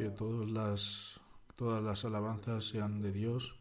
[0.00, 1.20] Que todas las,
[1.56, 3.54] todas las alabanzas sean de Dios,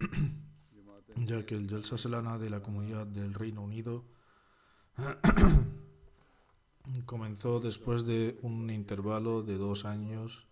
[1.16, 4.06] ya que el Yelsa Selana de la Comunidad del Reino Unido
[7.04, 10.46] comenzó después de un intervalo de dos años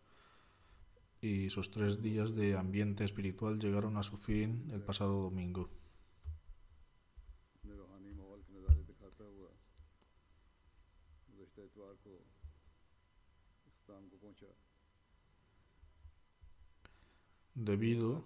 [1.23, 5.71] y sus tres días de ambiente espiritual llegaron a su fin el pasado domingo.
[17.69, 18.25] Debido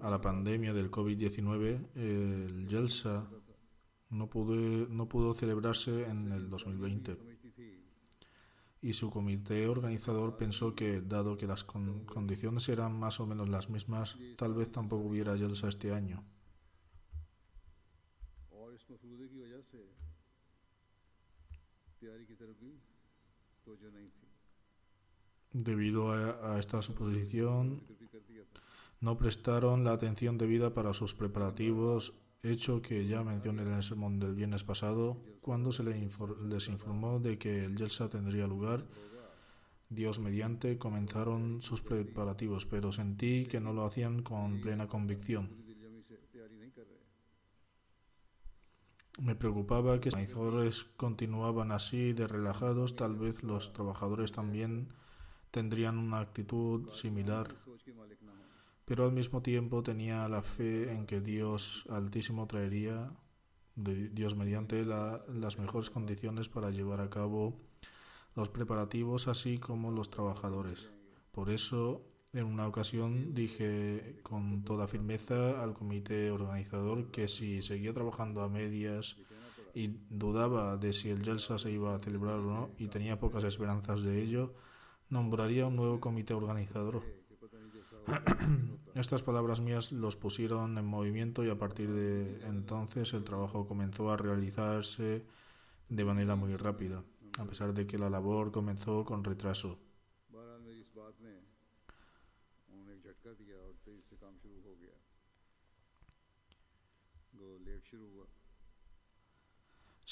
[0.00, 3.28] a la pandemia del COVID-19, el Yelsa
[4.10, 4.54] no pudo,
[4.88, 7.16] no pudo celebrarse en el 2020
[8.80, 13.48] y su comité organizador pensó que, dado que las con- condiciones eran más o menos
[13.48, 16.24] las mismas, tal vez tampoco hubiera Yelsa este año.
[25.56, 27.82] Debido a, esta suposición,
[29.00, 32.12] no prestaron la atención debida para sus preparativos,
[32.42, 37.38] hecho que ya mencioné en el sermón del viernes pasado, cuando se les informó de
[37.38, 38.84] que el Yelsa tendría lugar.
[39.88, 45.48] Dios mediante comenzaron sus preparativos, pero sentí que no lo hacían con plena convicción.
[49.22, 54.88] Me preocupaba que los organizadores continuaban así de relajados, tal vez los trabajadores también
[55.50, 57.54] tendrían una actitud similar,
[58.84, 63.10] pero al mismo tiempo tenía la fe en que Dios Altísimo traería,
[63.74, 67.60] de Dios mediante, las mejores condiciones para llevar a cabo
[68.34, 70.90] los preparativos así como los trabajadores.
[71.32, 72.02] Por eso,
[72.32, 78.48] en una ocasión dije con toda firmeza al comité organizador que si seguía trabajando a
[78.48, 79.16] medias
[79.74, 83.44] y dudaba de si el Jalsa se iba a celebrar o no y tenía pocas
[83.44, 84.54] esperanzas de ello,
[85.08, 87.02] nombraría un nuevo comité organizador.
[88.94, 94.10] Estas palabras mías los pusieron en movimiento y a partir de entonces el trabajo comenzó
[94.10, 95.26] a realizarse
[95.88, 97.04] de manera muy rápida,
[97.38, 99.78] a pesar de que la labor comenzó con retraso.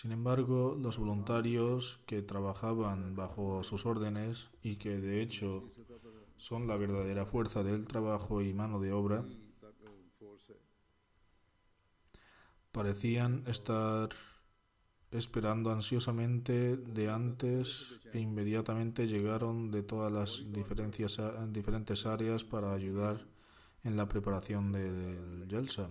[0.04, 5.72] Sin embargo, los voluntarios que trabajaban bajo sus órdenes y que de hecho
[6.36, 9.24] son la verdadera fuerza del trabajo y mano de obra,
[12.70, 14.10] parecían estar
[15.10, 23.26] esperando ansiosamente de antes e inmediatamente llegaron de todas las diferentes áreas para ayudar
[23.84, 25.88] en la preparación del Yelsa.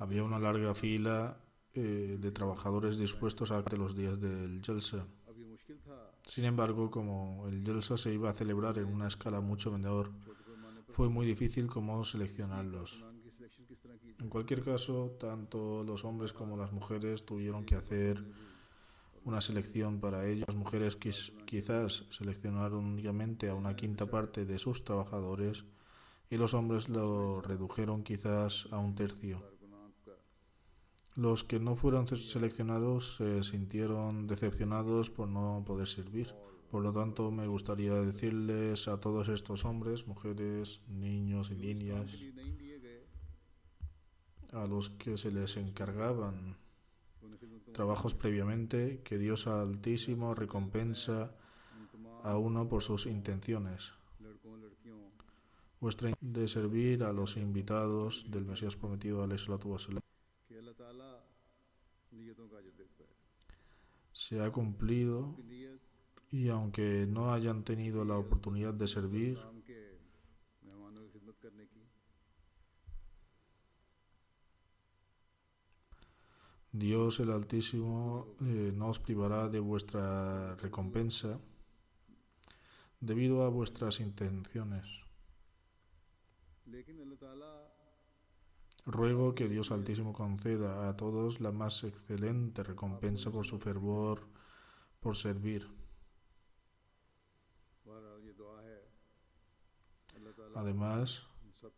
[0.00, 1.36] Había una larga fila
[1.74, 5.06] eh, de trabajadores dispuestos a los días del Jalsa.
[6.26, 10.10] Sin embargo, como el Jalsa se iba a celebrar en una escala mucho menor,
[10.88, 13.04] fue muy difícil cómo seleccionarlos.
[14.20, 18.24] En cualquier caso, tanto los hombres como las mujeres tuvieron que hacer
[19.24, 20.48] una selección para ellos.
[20.48, 25.66] Las mujeres quizás seleccionaron únicamente a una quinta parte de sus trabajadores
[26.30, 29.49] y los hombres lo redujeron quizás a un tercio.
[31.16, 36.34] Los que no fueron seleccionados se sintieron decepcionados por no poder servir.
[36.70, 42.10] Por lo tanto, me gustaría decirles a todos estos hombres, mujeres, niños y niñas,
[44.52, 46.56] a los que se les encargaban
[47.72, 51.32] trabajos previamente, que Dios Altísimo recompensa
[52.22, 53.92] a uno por sus intenciones.
[55.80, 59.32] Vuestra de servir a los invitados del Mesías prometido, al
[64.20, 65.34] se ha cumplido
[66.30, 69.38] y aunque no hayan tenido la oportunidad de servir,
[76.70, 81.40] Dios el Altísimo eh, no os privará de vuestra recompensa
[83.00, 84.84] debido a vuestras intenciones.
[88.86, 94.26] Ruego que Dios Altísimo conceda a todos la más excelente recompensa por su fervor,
[95.00, 95.68] por servir.
[100.54, 101.26] Además,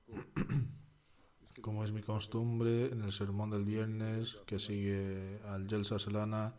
[1.62, 6.54] como es mi costumbre, en el sermón del viernes que sigue al Yelsa Selana,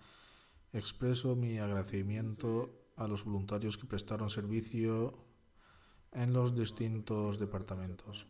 [0.72, 5.18] expreso mi agradecimiento a los voluntarios que prestaron servicio
[6.12, 8.28] en los distintos departamentos.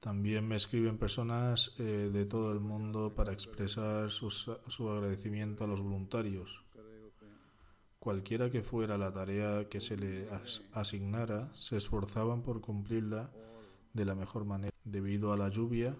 [0.00, 5.80] También me escriben personas eh, de todo el mundo para expresar su agradecimiento a los
[5.80, 6.64] voluntarios.
[8.02, 10.28] Cualquiera que fuera la tarea que se le
[10.72, 13.30] asignara, se esforzaban por cumplirla
[13.92, 14.74] de la mejor manera.
[14.82, 15.96] Debido a la lluvia,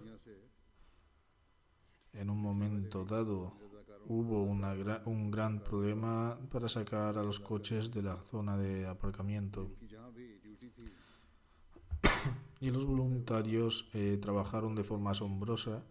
[2.12, 3.52] en un momento dado
[4.06, 9.70] hubo un gran problema para sacar a los coches de la zona de aparcamiento
[12.62, 15.82] y los voluntarios eh, trabajaron de forma asombrosa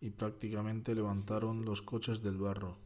[0.00, 2.78] y prácticamente levantaron los coches del barro.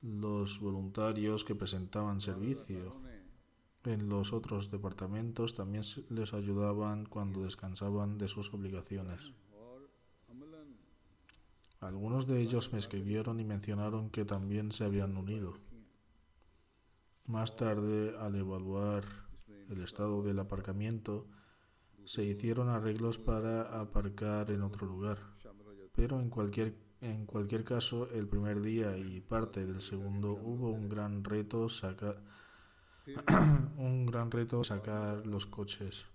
[0.00, 2.96] Los voluntarios que presentaban servicio
[3.84, 9.34] en los otros departamentos también les ayudaban cuando descansaban de sus obligaciones.
[11.80, 15.58] Algunos de ellos me escribieron y mencionaron que también se habían unido.
[17.26, 19.04] Más tarde, al evaluar
[19.68, 21.28] el estado del aparcamiento,
[22.04, 25.18] se hicieron arreglos para aparcar en otro lugar.
[25.94, 30.88] Pero en cualquier, en cualquier caso, el primer día y parte del segundo hubo un
[30.88, 32.22] gran reto sacar
[33.76, 36.06] un gran reto sacar los coches.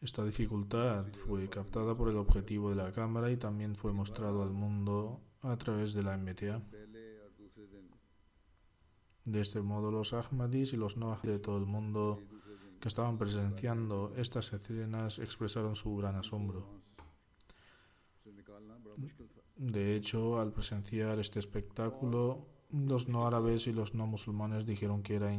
[0.00, 4.50] Esta dificultad fue captada por el objetivo de la cámara y también fue mostrado al
[4.50, 6.60] mundo a través de la MTA.
[9.24, 12.18] De este modo, los Ahmadis y los no de todo el mundo
[12.80, 16.82] que estaban presenciando estas escenas expresaron su gran asombro.
[19.56, 25.14] De hecho, al presenciar este espectáculo, los no árabes y los no musulmanes dijeron que
[25.14, 25.32] era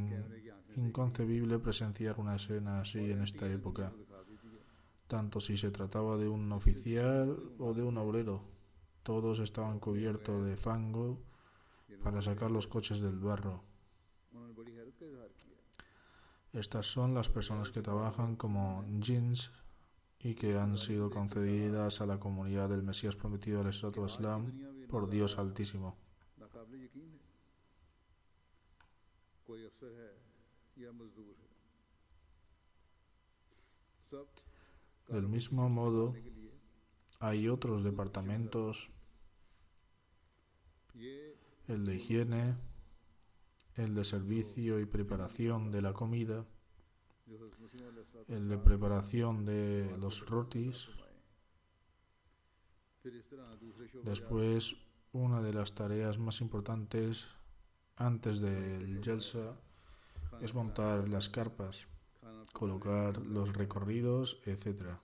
[0.77, 3.91] inconcebible presenciar una escena así en esta época,
[5.07, 8.45] tanto si se trataba de un oficial o de un obrero.
[9.03, 11.19] Todos estaban cubiertos de fango
[12.01, 13.72] para sacar los coches del barro.
[16.53, 19.51] Estas son las personas que trabajan como jinns
[20.19, 24.53] y que han sido concedidas a la comunidad del Mesías prometido al Estado Islam
[24.87, 25.97] por Dios Altísimo.
[35.07, 36.13] Del mismo modo,
[37.19, 38.89] hay otros departamentos,
[41.67, 42.55] el de higiene,
[43.75, 46.45] el de servicio y preparación de la comida,
[48.27, 50.89] el de preparación de los rotis.
[54.03, 54.75] Después,
[55.11, 57.27] una de las tareas más importantes
[57.95, 59.57] antes del Jalsa
[60.41, 61.87] es montar las carpas,
[62.51, 64.97] colocar los recorridos, etc.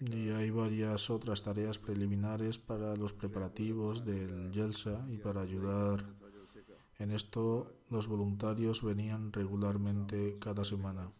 [0.00, 6.04] Y hay varias otras tareas preliminares para los preparativos del Yelsa y para ayudar.
[6.98, 11.10] En esto los voluntarios venían regularmente cada semana.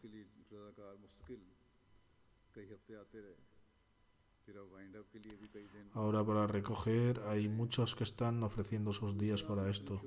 [5.94, 10.00] Ahora para recoger hay muchos que están ofreciendo sus días para esto.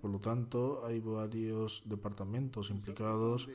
[0.00, 3.48] Por lo tanto, hay varios departamentos implicados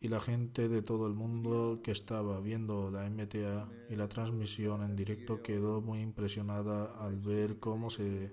[0.00, 4.82] y la gente de todo el mundo que estaba viendo la MTA y la transmisión
[4.82, 8.32] en directo quedó muy impresionada al ver cómo se,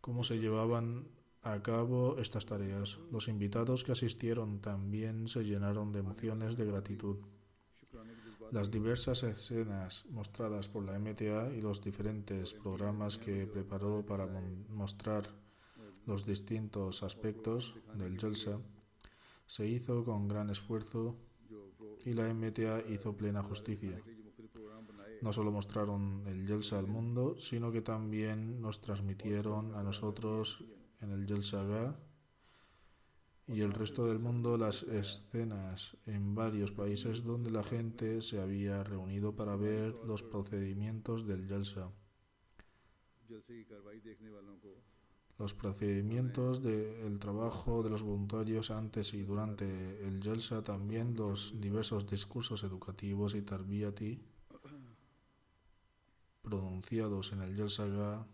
[0.00, 1.06] cómo se llevaban
[1.42, 2.98] a cabo estas tareas.
[3.12, 7.18] Los invitados que asistieron también se llenaron de emociones de gratitud.
[8.50, 14.26] Las diversas escenas mostradas por la MTA y los diferentes programas que preparó para
[14.70, 15.28] mostrar
[16.06, 18.58] los distintos aspectos del Jelsa
[19.54, 21.16] se hizo con gran esfuerzo
[22.04, 24.02] y la MTA hizo plena justicia.
[25.22, 30.64] No solo mostraron el Yelsa al mundo, sino que también nos transmitieron a nosotros
[31.00, 31.96] en el Yelsa
[33.46, 38.82] y el resto del mundo las escenas en varios países donde la gente se había
[38.82, 41.92] reunido para ver los procedimientos del Yelsa.
[45.38, 52.06] Los procedimientos del trabajo de los voluntarios antes y durante el Yelsa, también los diversos
[52.06, 54.20] discursos educativos y tarbiyati
[56.42, 58.26] pronunciados en el Yelsaga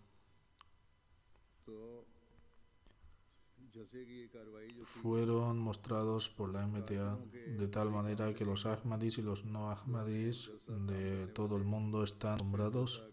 [4.85, 7.19] fueron mostrados por la MTA
[7.57, 12.35] de tal manera que los Ahmadis y los no Ahmadis de todo el mundo están
[12.35, 13.05] asombrados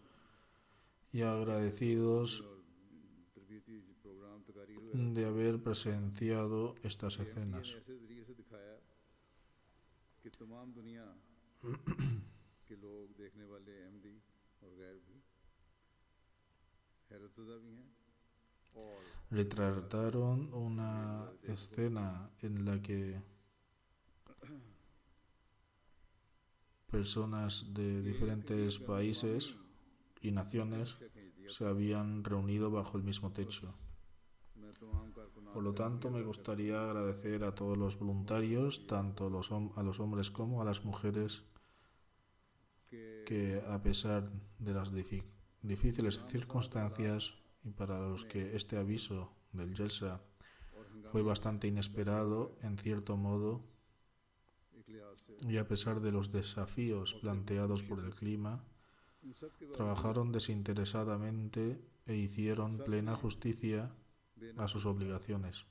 [1.12, 2.44] y agradecidos
[4.92, 7.76] de haber presenciado estas escenas.
[19.30, 23.20] Retrataron una escena en la que
[26.90, 29.54] personas de diferentes países
[30.22, 30.96] y naciones
[31.46, 33.74] se habían reunido bajo el mismo techo.
[35.52, 40.60] Por lo tanto, me gustaría agradecer a todos los voluntarios, tanto a los hombres como
[40.60, 41.44] a las mujeres,
[42.90, 44.92] que a pesar de las
[45.62, 50.22] difíciles circunstancias y para los que este aviso del Yelsa
[51.10, 53.64] fue bastante inesperado, en cierto modo,
[55.40, 58.64] y a pesar de los desafíos planteados por el clima,
[59.74, 63.90] trabajaron desinteresadamente e hicieron plena justicia
[64.56, 65.66] a sus obligaciones.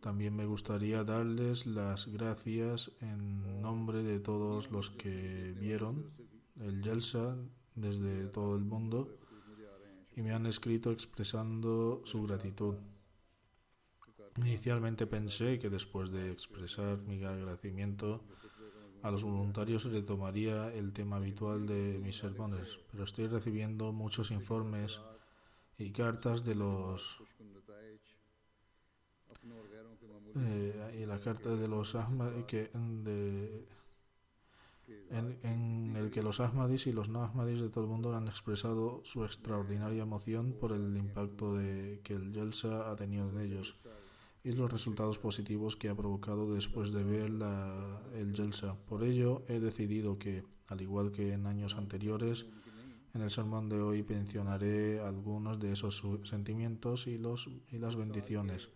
[0.00, 6.12] También me gustaría darles las gracias en nombre de todos los que vieron
[6.60, 7.36] el Jalsa
[7.74, 9.18] desde todo el mundo
[10.14, 12.76] y me han escrito expresando su gratitud.
[14.36, 18.22] Inicialmente pensé que después de expresar mi agradecimiento
[19.02, 25.00] a los voluntarios retomaría el tema habitual de mis sermones, pero estoy recibiendo muchos informes
[25.78, 27.22] y cartas de los
[30.38, 33.66] eh, y la carta de los Ahmad que de,
[35.10, 38.28] en, en, el que los Ahmadis y los no Ahmadis de todo el mundo han
[38.28, 43.76] expresado su extraordinaria emoción por el impacto de, que el Yelsa ha tenido en ellos
[44.44, 48.76] y los resultados positivos que ha provocado después de ver la, el Yelsa.
[48.86, 52.46] Por ello, he decidido que, al igual que en años anteriores,
[53.16, 58.70] en el sermón de hoy mencionaré algunos de esos sentimientos y, las bendiciones.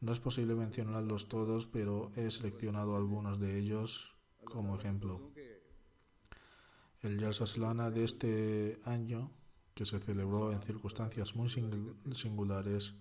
[0.00, 5.32] No es posible mencionarlos todos, pero he seleccionado algunos de ellos como ejemplo.
[7.02, 9.32] El Jalsa Slana de este año,
[9.74, 12.94] que se celebró en circunstancias muy singul- singulares,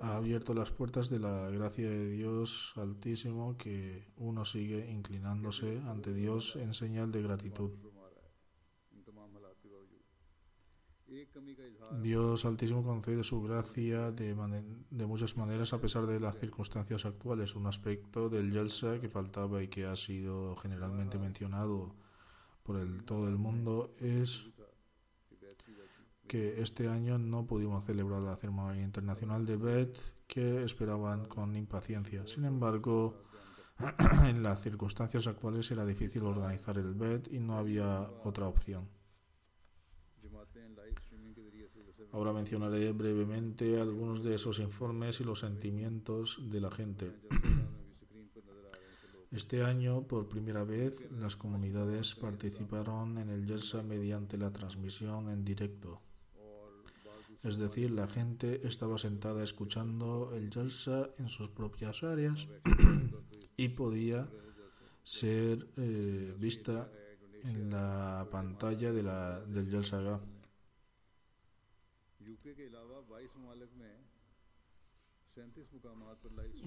[0.00, 6.14] ha abierto las puertas de la gracia de Dios Altísimo que uno sigue inclinándose ante
[6.14, 7.72] Dios en señal de gratitud.
[12.00, 14.34] Dios Altísimo concede su gracia de,
[15.06, 19.68] muchas maneras a pesar de las circunstancias actuales, un aspecto del Yalsa que faltaba y
[19.68, 21.94] que ha sido generalmente mencionado
[22.62, 24.48] por todo el mundo es
[26.28, 29.98] que este año no pudimos celebrar la ceremonia internacional de Bet
[30.28, 32.24] que esperaban con impaciencia.
[32.28, 33.24] Sin embargo,
[34.28, 38.99] en las circunstancias actuales era difícil organizar el Bet y no había otra opción.
[42.12, 47.12] Ahora mencionaré brevemente algunos de esos informes y los sentimientos de la gente.
[49.30, 55.44] Este año, por primera vez, las comunidades participaron en el Yelsa mediante la transmisión en
[55.44, 56.00] directo.
[57.44, 62.48] Es decir, la gente estaba sentada escuchando el Yelsa en sus propias áreas
[63.56, 64.28] y podía
[65.04, 66.90] ser eh, vista
[67.44, 70.20] en la pantalla de la, del Yelsa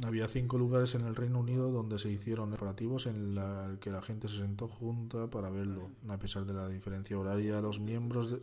[0.04, 4.02] había cinco lugares en el Reino Unido donde se hicieron preparativos en la que la
[4.02, 5.92] gente se sentó junta para verlo.
[6.10, 8.40] A pesar de la diferencia horaria, los miembros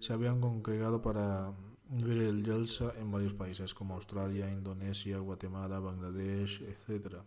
[0.00, 1.52] se habían congregado para
[1.88, 7.22] ver el Jalsa en varios países como Australia, Indonesia, Guatemala, Bangladesh, etc.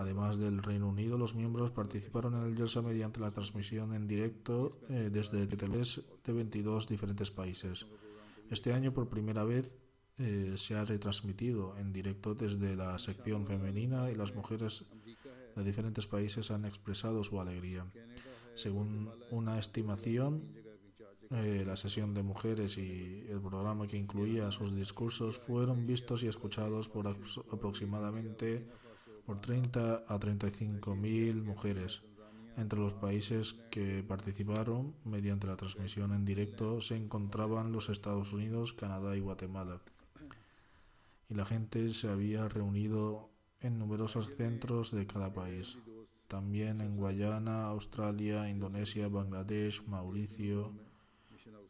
[0.00, 4.80] Además del Reino Unido, los miembros participaron en el Jalsa mediante la transmisión en directo
[4.88, 7.86] eh, desde TTVs de 22 diferentes países.
[8.50, 9.74] Este año, por primera vez,
[10.16, 14.86] eh, se ha retransmitido en directo desde la sección femenina y las mujeres
[15.54, 17.84] de diferentes países han expresado su alegría.
[18.54, 20.44] Según una estimación,
[21.30, 26.26] eh, la sesión de mujeres y el programa que incluía sus discursos fueron vistos y
[26.28, 28.66] escuchados por apro- aproximadamente
[29.30, 32.02] por 30 a 35 mil mujeres.
[32.56, 38.72] Entre los países que participaron mediante la transmisión en directo se encontraban los Estados Unidos,
[38.72, 39.82] Canadá y Guatemala.
[41.28, 45.78] Y la gente se había reunido en numerosos centros de cada país.
[46.26, 50.72] También en Guayana, Australia, Indonesia, Bangladesh, Mauricio,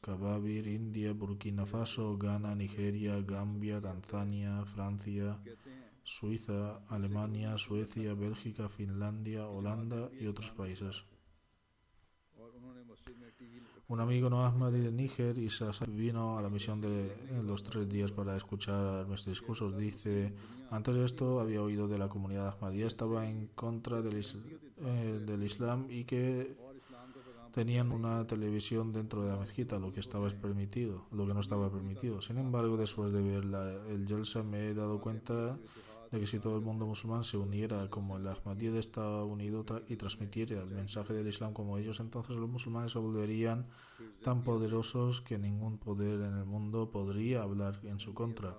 [0.01, 5.39] Kababir, India, Burkina Faso, Ghana, Nigeria, Gambia, Tanzania, Francia,
[6.11, 11.05] Suiza, Alemania, Suecia, Bélgica, Finlandia, Holanda y otros países.
[13.87, 17.15] Un amigo no Ahmadi de Níger, Isaac, vino a la misión de
[17.45, 19.77] los tres días para escuchar mis discursos.
[19.77, 20.35] Dice,
[20.71, 24.37] antes de esto había oído de la comunidad Ahmadí, estaba en contra del, is
[24.79, 26.57] eh, del Islam y que
[27.53, 31.71] tenían una televisión dentro de la mezquita, lo que estaba permitido, lo que no estaba
[31.71, 32.21] permitido.
[32.21, 33.45] Sin embargo, después de ver
[33.91, 35.57] el Yelsa me he dado cuenta
[36.11, 39.83] de que si todo el mundo musulmán se uniera como el Ahmadiyya estaba unido tra
[39.89, 43.67] y transmitiera el mensaje del Islam como ellos, entonces los musulmanes se volverían
[44.25, 48.57] tan poderosos que ningún poder en el mundo podría hablar en su contra.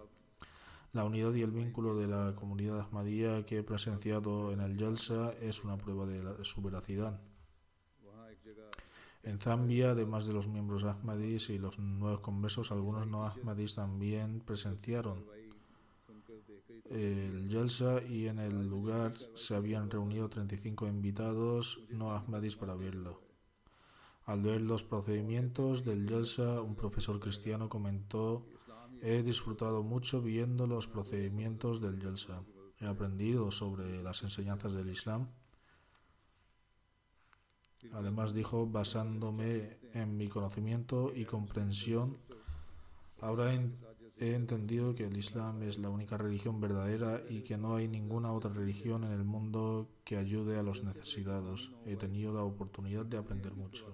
[0.94, 5.34] La unidad y el vínculo de la comunidad Ahmadiyya que he presenciado en el Yalsa
[5.42, 7.20] es una prueba de, su veracidad.
[9.24, 14.40] En Zambia, además de los miembros Ahmadis y los nuevos conversos, algunos no Ahmadis también
[14.40, 15.26] presenciaron
[16.92, 23.22] el Jalsa y en el lugar se habían reunido 35 invitados no Ahmadis para verlo.
[24.26, 28.46] Al ver los procedimientos del Jalsa, un profesor cristiano comentó,
[29.02, 32.44] he disfrutado mucho viendo los procedimientos del Jalsa.
[32.80, 35.30] He aprendido sobre las enseñanzas del Islam.
[37.94, 42.18] Además dijo, basándome en mi conocimiento y comprensión,
[43.22, 43.54] ahora
[44.22, 48.32] He entendido que el Islam es la única religión verdadera y que no hay ninguna
[48.32, 51.72] otra religión en el mundo que ayude a los necesitados.
[51.88, 53.92] He tenido la oportunidad de aprender mucho.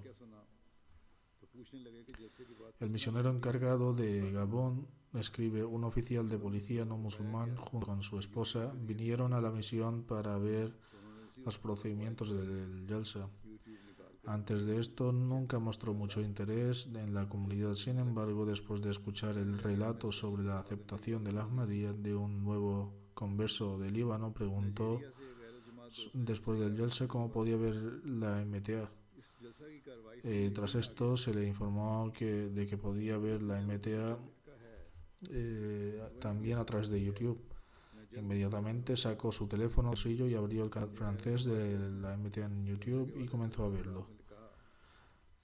[2.81, 8.19] El misionero encargado de Gabón escribe, un oficial de policía no musulmán junto con su
[8.19, 10.77] esposa vinieron a la misión para ver
[11.45, 13.29] los procedimientos del Yalsa.
[14.27, 19.37] Antes de esto nunca mostró mucho interés en la comunidad, sin embargo, después de escuchar
[19.37, 24.99] el relato sobre la aceptación de la Ahmadiyya de un nuevo converso de Líbano, preguntó
[26.13, 28.91] después del Yalse cómo podía ver la MTA.
[30.23, 34.19] Eh, tras esto se le informó que, de que podía ver la MTA
[35.29, 37.39] eh, también a través de YouTube.
[38.11, 43.13] Inmediatamente sacó su teléfono del y abrió el canal francés de la MTA en YouTube
[43.15, 44.16] y comenzó a verlo.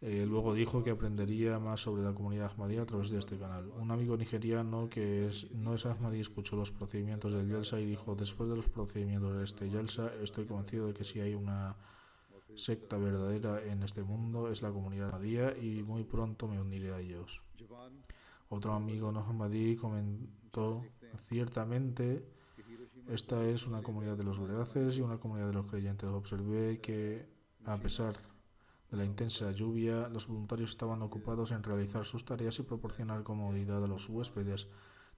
[0.06, 3.72] Eh, luego dijo que aprendería más sobre la comunidad ahmadí a través de este canal.
[3.80, 8.14] Un amigo nigeriano que es, no es ahmadí escuchó los procedimientos del Yelsa y dijo,
[8.14, 11.78] después de los procedimientos de este Yelsa, estoy convencido de que si hay una
[12.54, 17.00] secta verdadera en este mundo es la comunidad ahmadía y muy pronto me uniré a
[17.00, 17.42] ellos.
[18.50, 20.84] Otro amigo no ahmadí comentó,
[21.30, 22.28] ciertamente,
[23.08, 26.10] esta es una comunidad de los veraces y una comunidad de los creyentes.
[26.10, 27.26] Observé que,
[27.64, 28.33] a pesar
[28.94, 33.84] de la intensa lluvia, los voluntarios estaban ocupados en realizar sus tareas y proporcionar comodidad
[33.84, 34.68] a los huéspedes.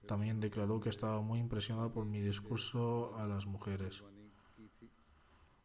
[0.06, 4.02] También declaró que estaba muy impresionado por mi discurso a las mujeres.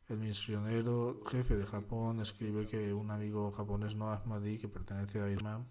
[0.10, 5.30] El misionero jefe de Japón escribe que un amigo japonés no Ahmadi que pertenece a
[5.30, 5.66] Irma,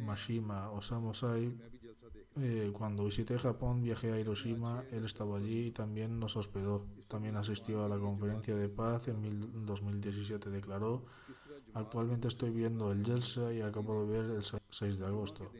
[0.00, 1.56] Mashima Osamu Sai,
[2.36, 6.84] eh, cuando visité Japón viajé a Hiroshima, él estaba allí y también nos hospedó.
[7.06, 11.04] También asistió a la conferencia de paz en 2017, declaró.
[11.74, 15.50] Actualmente estoy viendo el Yelsa y acabo de ver el 6 de agosto.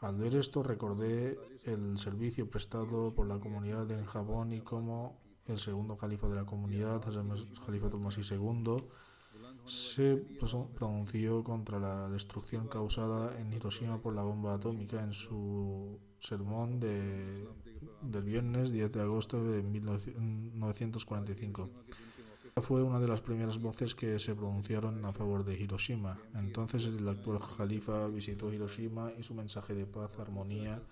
[0.00, 5.58] Al ver esto recordé el servicio prestado por la comunidad en Japón y cómo el
[5.58, 7.02] segundo califa de la comunidad,
[7.66, 8.76] Jalifa Tomás II,
[9.68, 10.16] se
[10.74, 17.46] pronunció contra la destrucción causada en Hiroshima por la bomba atómica en su sermón de,
[18.00, 21.68] del viernes 10 de agosto de 1945.
[22.62, 26.18] Fue una de las primeras voces que se pronunciaron a favor de Hiroshima.
[26.34, 30.82] Entonces el actual califa visitó Hiroshima y su mensaje de paz, armonía,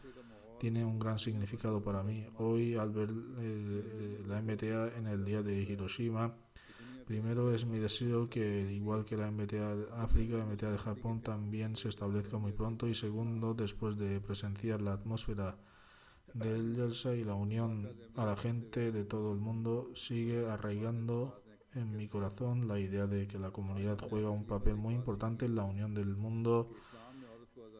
[0.61, 2.27] tiene un gran significado para mí.
[2.39, 6.35] Hoy, al ver eh, la MTA en el día de Hiroshima,
[7.07, 11.21] Primero es mi deseo que, igual que la MTA de África, la MTA de Japón
[11.21, 12.89] también se establezca muy pronto.
[12.89, 15.57] Y segundo, después de presenciar la atmósfera
[16.35, 21.43] del Yelsa y la unión a la gente de todo el mundo, sigue arraigando
[21.75, 25.55] en mi corazón la idea de que la comunidad juega un papel muy importante en
[25.55, 26.71] la unión del mundo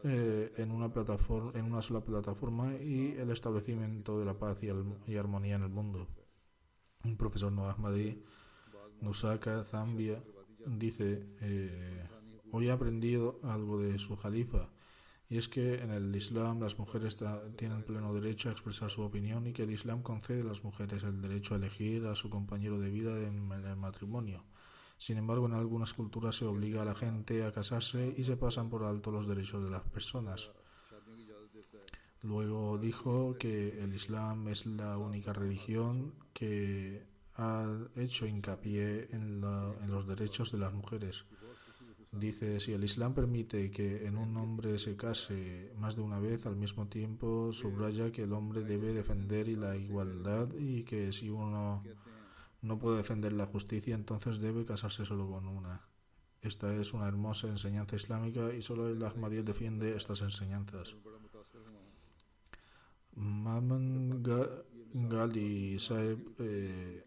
[0.03, 5.15] eh, en, una plataforma, en una sola plataforma y el establecimiento de la paz y,
[5.17, 6.07] armonía en el mundo.
[7.03, 8.23] Un profesor Noah Ahmadi
[9.01, 10.23] Nusaka Zambia
[10.65, 12.07] dice, eh,
[12.51, 14.69] hoy he aprendido algo de su jalifa,
[15.29, 17.17] y es que en el Islam las mujeres
[17.57, 21.03] tienen pleno derecho a expresar su opinión y que el Islam concede a las mujeres
[21.03, 24.45] el derecho a elegir a su compañero de vida en el matrimonio.
[24.97, 28.69] Sin embargo, en algunas culturas se obliga a la gente a casarse y se pasan
[28.69, 30.51] por alto los derechos de las personas.
[32.23, 37.05] Luego dijo que el Islam es la única religión que
[37.37, 41.25] ha hecho hincapié en, los derechos de las mujeres.
[42.11, 46.45] Dice, si el Islam permite que en un hombre se case más de una vez,
[46.45, 51.83] al mismo tiempo subraya que el hombre debe defender la igualdad y que si uno
[52.61, 55.81] no puede defender la justicia, entonces debe casarse solo con una.
[56.41, 60.95] Esta es una hermosa enseñanza islámica y solo el Ahmadiyya defiende estas enseñanzas.
[63.15, 64.23] Maman
[64.93, 67.03] Gali Saeb eh,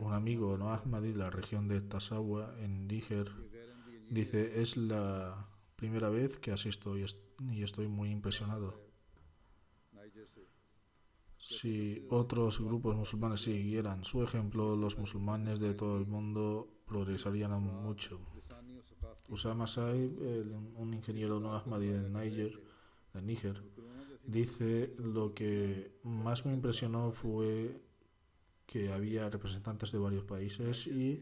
[0.00, 3.30] un amigo no Ahmadi de la región de Tasawa, en Níger,
[4.08, 5.44] dice, es la
[5.76, 7.04] primera vez que asisto y,
[7.62, 8.80] estoy muy impresionado.
[11.38, 18.20] Si otros grupos musulmanes siguieran su ejemplo, los musulmanes de todo el mundo progresarían mucho.
[19.28, 20.18] Usama Saib,
[20.76, 22.08] un ingeniero no Ahmadi de
[23.22, 23.62] Níger,
[24.24, 27.89] dice, lo que más me impresionó fue
[28.70, 31.20] que había representantes de varios países y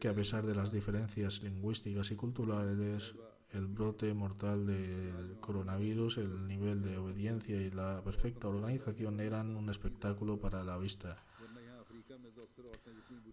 [0.00, 3.14] que a pesar de las diferencias lingüísticas y culturales,
[3.52, 9.68] el brote mortal del coronavirus, el nivel de obediencia y la perfecta organización eran un
[9.68, 11.22] espectáculo para la vista.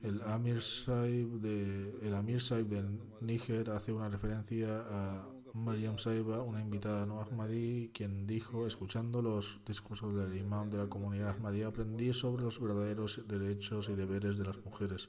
[0.02, 2.84] El Amir Saib de, el Amir Saib de
[3.22, 9.62] Níger hace una referencia a Mariam Saiba, una invitada no Ahmadi, quien dijo, escuchando los
[9.66, 14.44] discursos del imam de la comunidad Ahmadi, aprendí sobre los verdaderos derechos y deberes de
[14.44, 15.08] las mujeres.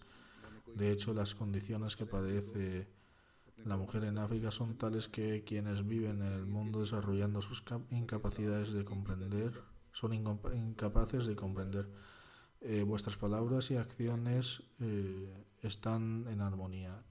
[0.72, 2.86] De hecho, las condiciones que padece
[3.64, 8.72] la mujer en África son tales que quienes viven en el mundo desarrollando sus incapacidades
[8.72, 9.52] de comprender,
[9.90, 11.88] son incapaces de comprender.
[12.60, 17.02] Eh, vuestras palabras y acciones eh, están en armonía.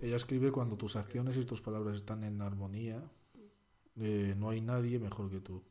[0.00, 3.02] Ella escribe cuando tus acciones y tus palabras están en armonía,
[3.96, 5.62] eh, no hay nadie mejor que tú.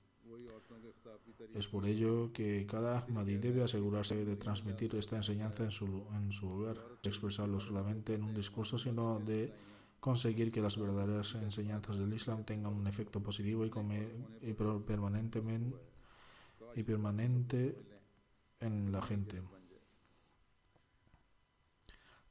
[1.56, 6.32] Es por ello que cada Ahmadi debe asegurarse de transmitir esta enseñanza en su, en
[6.32, 9.52] su hogar, expresarlo solamente en un discurso, sino de
[10.00, 13.72] conseguir que las verdaderas enseñanzas del Islam tengan un efecto positivo y,
[14.42, 14.56] y
[16.76, 17.76] y permanente
[18.60, 19.42] en la gente.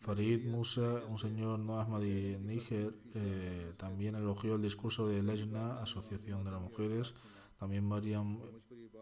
[0.00, 6.44] Farid Musa, un señor no Ahmadi Níger, eh, también elogió el discurso de Lejna, Asociación
[6.44, 7.14] de las Mujeres.
[7.58, 8.38] También Mariam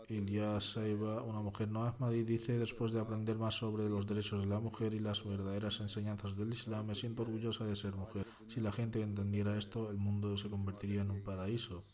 [0.08, 4.46] Ilyas Saiba, una mujer no Ahmadi, dice: Después de aprender más sobre los derechos de
[4.46, 8.26] la mujer y las verdaderas enseñanzas del Islam, me siento orgullosa de ser mujer.
[8.46, 11.84] Si la gente entendiera esto, el mundo se convertiría en un paraíso.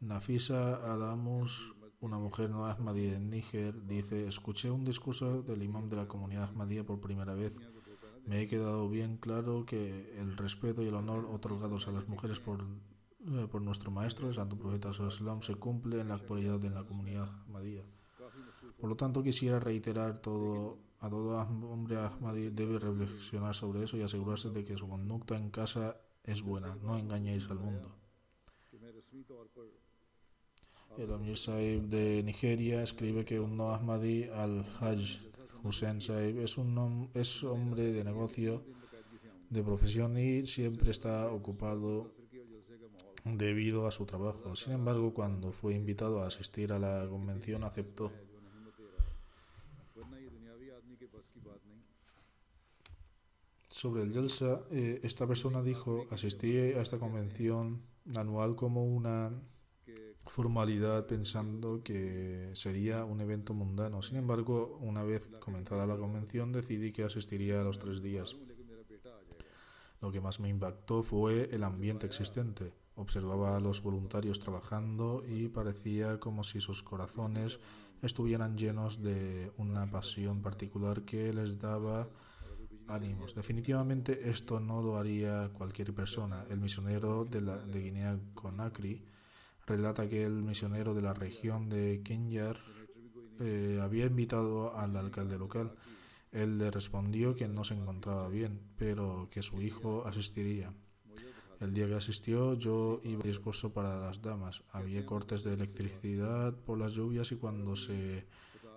[0.00, 1.74] Nafisa Adamus,
[2.06, 6.44] una mujer no Ahmadí en Níger dice, escuché un discurso del imam de la comunidad
[6.44, 7.54] Ahmadía por primera vez.
[8.24, 12.40] Me he quedado bien claro que el respeto y el honor otorgados a las mujeres
[12.40, 16.74] por, eh, por nuestro maestro, el santo profeta Islam, se cumple en la actualidad en
[16.74, 17.84] la comunidad Ahmadía.
[18.80, 24.02] Por lo tanto, quisiera reiterar todo a todo hombre Ahmadí debe reflexionar sobre eso y
[24.02, 26.76] asegurarse de que su conducta en casa es buena.
[26.82, 28.05] No engañéis al mundo.
[30.98, 35.20] El Amir Saib de Nigeria escribe que un no Ahmadi al-Hajj
[35.62, 38.64] Hussein Saib es un es hombre de negocio,
[39.50, 42.14] de profesión y siempre está ocupado
[43.24, 44.56] debido a su trabajo.
[44.56, 48.10] Sin embargo, cuando fue invitado a asistir a la convención, aceptó.
[53.68, 57.82] Sobre el Yelsa, eh, esta persona dijo, asistí a esta convención
[58.14, 59.30] anual como una
[60.26, 64.02] formalidad pensando que sería un evento mundano.
[64.02, 68.36] Sin embargo, una vez comenzada la convención, decidí que asistiría a los tres días.
[70.00, 72.72] Lo que más me impactó fue el ambiente existente.
[72.96, 77.60] Observaba a los voluntarios trabajando y parecía como si sus corazones
[78.02, 82.08] estuvieran llenos de una pasión particular que les daba
[82.88, 83.34] ánimos.
[83.34, 86.44] Definitivamente esto no lo haría cualquier persona.
[86.50, 89.02] El misionero de, la, de Guinea Conakry
[89.66, 92.58] relata que el misionero de la región de Kenyar
[93.40, 95.72] eh, había invitado al alcalde local.
[96.32, 100.72] Él le respondió que no se encontraba bien, pero que su hijo asistiría.
[101.60, 104.62] El día que asistió yo iba a discurso para las damas.
[104.72, 108.26] Había cortes de electricidad por las lluvias y cuando se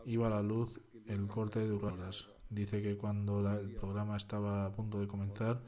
[0.06, 2.30] iba la luz el corte duró horas.
[2.50, 5.62] Dice que cuando el programa estaba a punto de comenzar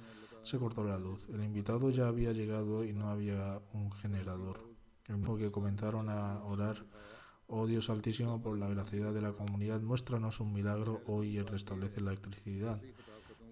[0.43, 1.27] se cortó la luz.
[1.29, 4.70] El invitado ya había llegado y no había un generador.
[5.37, 6.85] Que comenzaron a orar,
[7.47, 12.01] oh Dios altísimo, por la veracidad de la comunidad, muéstranos un milagro hoy y restablece
[12.01, 12.81] la electricidad.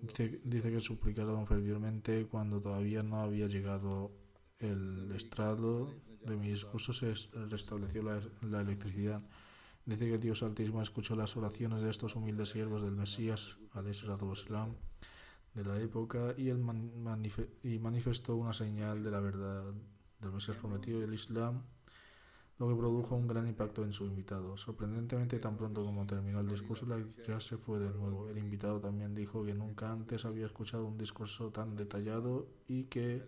[0.02, 4.12] Dice, dice que suplicaron fervientemente cuando todavía no había llegado
[4.60, 5.90] el estrado
[6.26, 7.14] de mi discurso, se
[7.50, 9.22] restableció la, la electricidad.
[9.86, 13.58] Dice que Dios Altísimo escuchó las oraciones de estos humildes siervos del Mesías,
[14.34, 14.76] Islam,
[15.54, 16.64] de la época y, él
[17.64, 19.74] y manifestó una señal de la verdad
[20.20, 21.64] del Mesías prometido del Islam,
[22.58, 24.58] lo que produjo un gran impacto en su invitado.
[24.58, 28.28] Sorprendentemente, tan pronto como terminó el discurso, la ya se fue de nuevo.
[28.30, 33.24] El invitado también dijo que nunca antes había escuchado un discurso tan detallado y que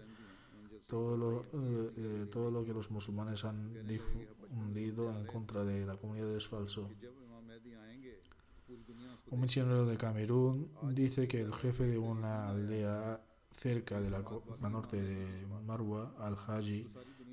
[0.87, 5.95] todo lo, eh, eh, todo lo que los musulmanes han difundido en contra de la
[5.95, 6.89] comunidad es falso.
[9.29, 14.23] Un misionero de Camerún dice que el jefe de una aldea cerca de la
[14.69, 16.89] norte de Marwa, al-Haji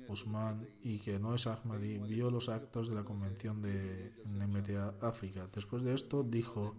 [0.07, 5.47] Usman, y que no es Ahmadi, vio los actos de la convención de NMTA África.
[5.53, 6.75] Después de esto dijo,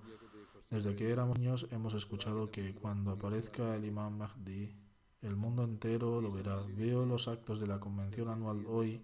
[0.68, 4.74] desde que éramos niños hemos escuchado que cuando aparezca el imam Mahdi,
[5.22, 6.62] el mundo entero lo verá.
[6.76, 9.03] Veo los actos de la convención anual hoy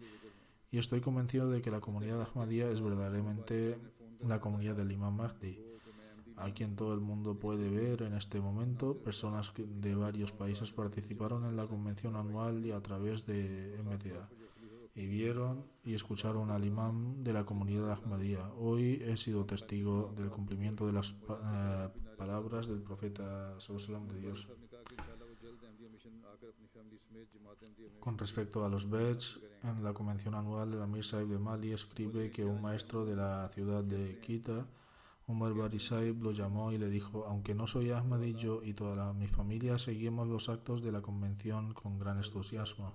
[0.71, 3.79] y estoy convencido de que la comunidad Ahmadía es verdaderamente
[4.21, 5.66] la comunidad del imam Mahdi
[6.37, 8.97] a quien todo el mundo puede ver en este momento.
[8.99, 14.29] Personas de varios países participaron en la convención anual y a través de MTA
[14.97, 18.51] y vieron y escucharon al imán de la comunidad Ahmadía.
[18.59, 24.49] Hoy he sido testigo del cumplimiento de las eh, palabras del profeta de Dios.
[28.01, 32.31] Con respecto a los Beds, en la convención anual, el Amir Saib de Mali escribe
[32.31, 34.67] que un maestro de la ciudad de Quita
[35.29, 39.27] Umar Barisaib lo llamó y le dijo, aunque no soy Ahmadi, yo y toda mi
[39.27, 42.95] familia seguimos los actos de la convención con gran entusiasmo.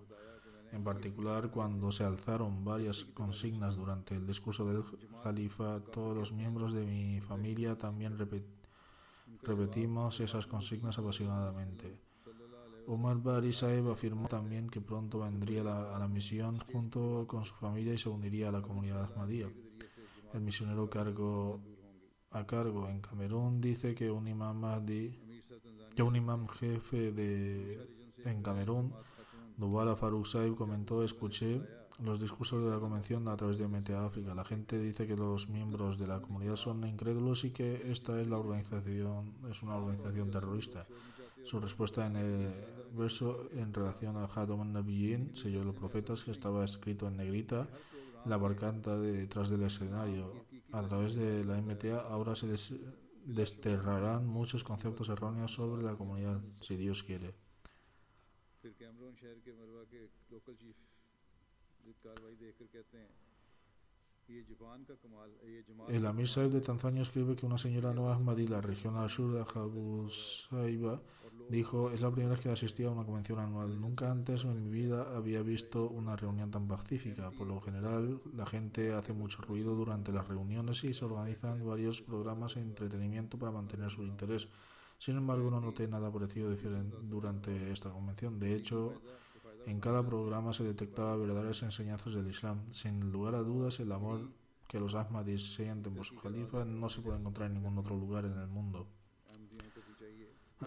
[0.71, 4.85] En particular, cuando se alzaron varias consignas durante el discurso del
[5.23, 8.17] Jalifa, todos los miembros de mi familia también
[9.41, 11.99] repetimos esas consignas apasionadamente.
[12.87, 17.97] Umar Barisaib afirmó también que pronto vendría a la misión junto con su familia y
[17.97, 19.51] se uniría a la comunidad Ahmadía.
[20.33, 21.59] El misionero cargo
[22.31, 24.61] a cargo en Camerún dice que un imam
[25.95, 28.93] que un imam jefe de en Camerún,
[29.57, 31.61] Dubala Farouk Saib comentó, escuché
[31.99, 34.33] los discursos de la convención a través de MTA África.
[34.33, 38.27] La gente dice que los miembros de la comunidad son incrédulos y que esta es
[38.27, 40.87] la organización, es una organización terrorista.
[41.43, 42.53] Su respuesta en el
[42.97, 47.67] verso en relación a Hadom Nabiyin, sello de los profetas, que estaba escrito en negrita,
[48.25, 50.31] la barcanta detrás del escenario
[50.71, 52.47] a través de la MTA ahora se
[53.25, 57.33] desterrarán muchos conceptos erróneos sobre la comunidad, si Dios quiere.
[65.89, 69.33] El Amir Saib de Tanzania escribe que una señora no Ahmadi, la región al sur
[69.33, 71.01] de Abu Saiba,
[71.49, 73.79] dijo, es la primera vez que asistía a una convención anual.
[73.79, 77.31] Nunca antes en mi vida había visto una reunión tan pacífica.
[77.31, 82.01] Por lo general, la gente hace mucho ruido durante las reuniones y se organizan varios
[82.01, 84.47] programas de entretenimiento para mantener su interés.
[84.97, 86.55] Sin embargo, no noté nada parecido
[87.03, 88.39] durante esta convención.
[88.39, 89.01] De hecho,
[89.65, 92.71] en cada programa se detectaba verdaderas enseñanzas del Islam.
[92.71, 94.29] Sin lugar a dudas, el amor
[94.67, 98.25] que los Ahmadis sienten por su califa no se puede encontrar en ningún otro lugar
[98.25, 98.87] en el mundo.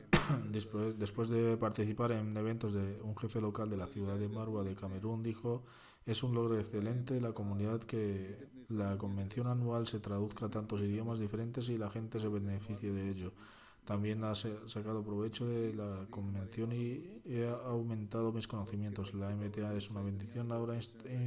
[0.51, 4.75] Después, de participar en eventos de un jefe local de la ciudad de Marwa de
[4.75, 5.65] Camerún, dijo,
[6.07, 11.19] es un logro excelente la comunidad que la convención anual se traduzca a tantos idiomas
[11.19, 13.33] diferentes y la gente se beneficie de ello.
[13.85, 19.13] También ha sacado provecho de la convención y he aumentado mis conocimientos.
[19.13, 20.51] La MTA es una bendición.
[20.53, 20.79] Ahora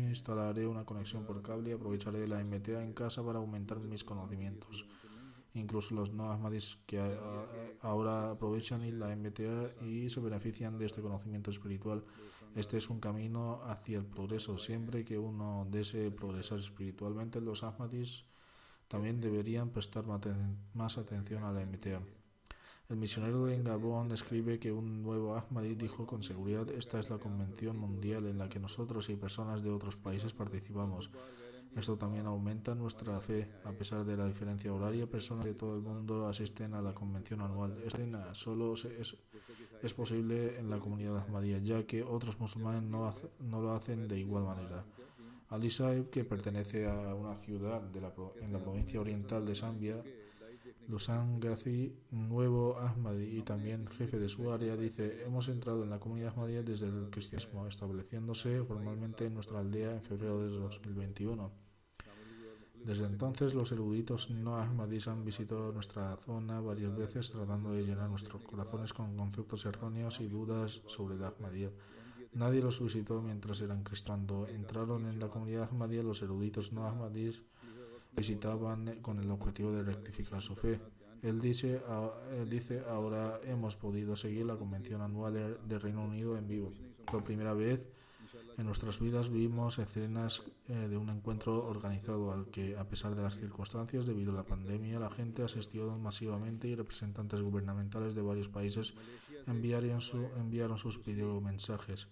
[0.09, 4.87] instalaré una conexión por cable y aprovecharé la MTA en casa para aumentar mis conocimientos.
[5.57, 6.99] Incluso los no ahmadis que
[7.81, 12.03] ahora aprovechan la MTA y se benefician de este conocimiento espiritual.
[12.55, 14.57] Este es un camino hacia el progreso.
[14.57, 18.25] Siempre que uno desee progresar espiritualmente, los ahmadis
[18.87, 20.05] también deberían prestar
[20.73, 22.01] más atención a la MTA.
[22.89, 27.17] El misionero en Gabón escribe que un nuevo Ahmadi dijo con seguridad esta es la
[27.17, 31.09] convención mundial en la que nosotros y personas de otros países participamos.
[31.75, 33.49] Esto también aumenta nuestra fe.
[33.65, 37.41] A pesar de la diferencia horaria, personas de todo el mundo asisten a la convención
[37.41, 37.77] anual.
[37.85, 37.99] Esto
[38.33, 39.17] solo es,
[39.81, 44.19] es posible en la comunidad ahmadía, ya que otros musulmanes no, no lo hacen de
[44.19, 44.83] igual manera.
[45.49, 47.81] Ali Saib, que pertenece a una ciudad
[48.41, 50.03] en la provincia oriental de Zambia,
[50.87, 55.99] Lusan Ghazi, nuevo Ahmadi y también jefe de su área, dice, hemos entrado en la
[55.99, 61.51] comunidad Ahmadiyya desde el cristianismo, estableciéndose formalmente en nuestra aldea en febrero de 2021.
[62.85, 68.09] Desde entonces, los eruditos no Ahmadis han visitado nuestra zona varias veces tratando de llenar
[68.09, 71.71] nuestros corazones con conceptos erróneos y dudas sobre la Ahmadiyya.
[72.31, 74.25] Nadie los visitó mientras eran cristianos.
[74.27, 77.43] Cuando entraron en la comunidad Ahmadiyya, los eruditos no Ahmadis
[78.17, 80.81] visitaban con el objetivo de rectificar su fe.
[81.21, 81.81] Él dice,
[82.49, 86.73] dice ahora hemos podido seguir la convención anual de, Reino Unido en vivo.
[87.05, 87.87] Por primera vez
[88.57, 93.21] en nuestras vidas vimos escenas eh, de un encuentro organizado al que, a pesar de
[93.21, 98.49] las circunstancias debido a la pandemia, la gente asistió masivamente y representantes gubernamentales de varios
[98.49, 98.95] países
[99.45, 100.01] enviaron,
[100.37, 102.07] enviaron sus videomensajes.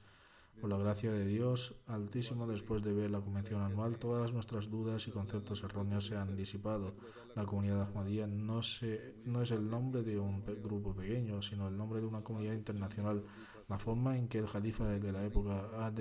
[0.66, 5.08] Por la gracia de Dios Altísimo, después de ver la convención anual, todas nuestras dudas
[5.08, 6.96] y conceptos erróneos se han disipado.
[7.36, 11.78] La comunidad Ahmadiyya no, se, no es el nombre de un grupo pequeño, sino el
[11.78, 13.24] nombre de una comunidad internacional.
[13.70, 15.92] La forma en que el Jalifa de la época ha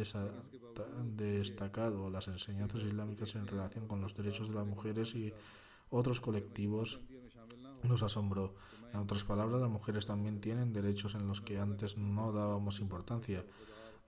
[1.05, 5.35] destacado las enseñanzas islámicas en relación con los derechos de las mujeres y
[5.91, 7.01] otros colectivos
[7.83, 8.55] nos asombró.
[8.95, 13.45] En otras palabras, las mujeres también tienen derechos en los que antes no dábamos importancia.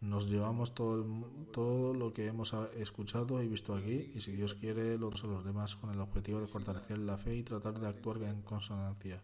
[0.00, 1.04] Nos llevamos todo,
[1.52, 5.44] todo lo que hemos escuchado y visto aquí y si Dios quiere lo a los
[5.44, 9.22] demás con el objetivo de fortalecer la fe y tratar de actuar en consonancia.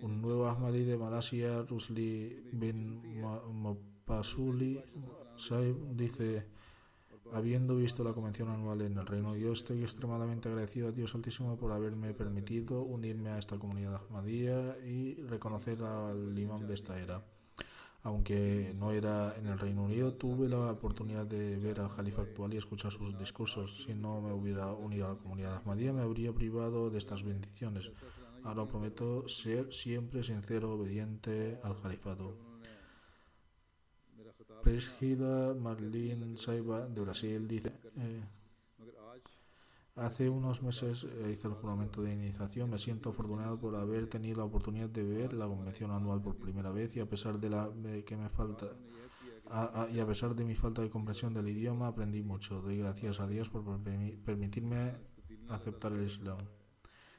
[0.00, 3.00] Un nuevo Ahmadi de Malasia, Rusli bin
[3.52, 4.82] Mopasuli
[5.36, 6.46] Saib, dice,
[7.32, 11.56] habiendo visto la convención anual en el Reino, yo estoy extremadamente agradecido a Dios Altísimo
[11.56, 17.24] por haberme permitido unirme a esta comunidad Ahmadía y reconocer al imam de esta era.
[18.04, 22.52] Aunque no era en el Reino Unido, tuve la oportunidad de ver al Jalifa actual
[22.52, 23.84] y escuchar sus discursos.
[23.84, 27.92] Si no me hubiera unido a la comunidad Ahmadía, me habría privado de estas bendiciones.
[28.42, 32.36] Ahora prometo ser siempre sincero, obediente al Jalifato.
[34.62, 37.72] Presgida Marlene Saiba de Brasil dice.
[37.96, 38.22] Eh,
[39.94, 42.70] Hace unos meses eh, hice el juramento de iniciación.
[42.70, 46.70] Me siento afortunado por haber tenido la oportunidad de ver la convención anual por primera
[46.70, 47.70] vez y a pesar de la
[48.06, 48.68] que me falta
[49.92, 52.62] y a pesar de mi falta de comprensión del idioma aprendí mucho.
[52.62, 53.64] Doy gracias a Dios por
[54.24, 54.94] permitirme
[55.50, 56.38] aceptar el Islam,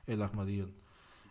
[0.08, 0.70] el Ahmadiyyat.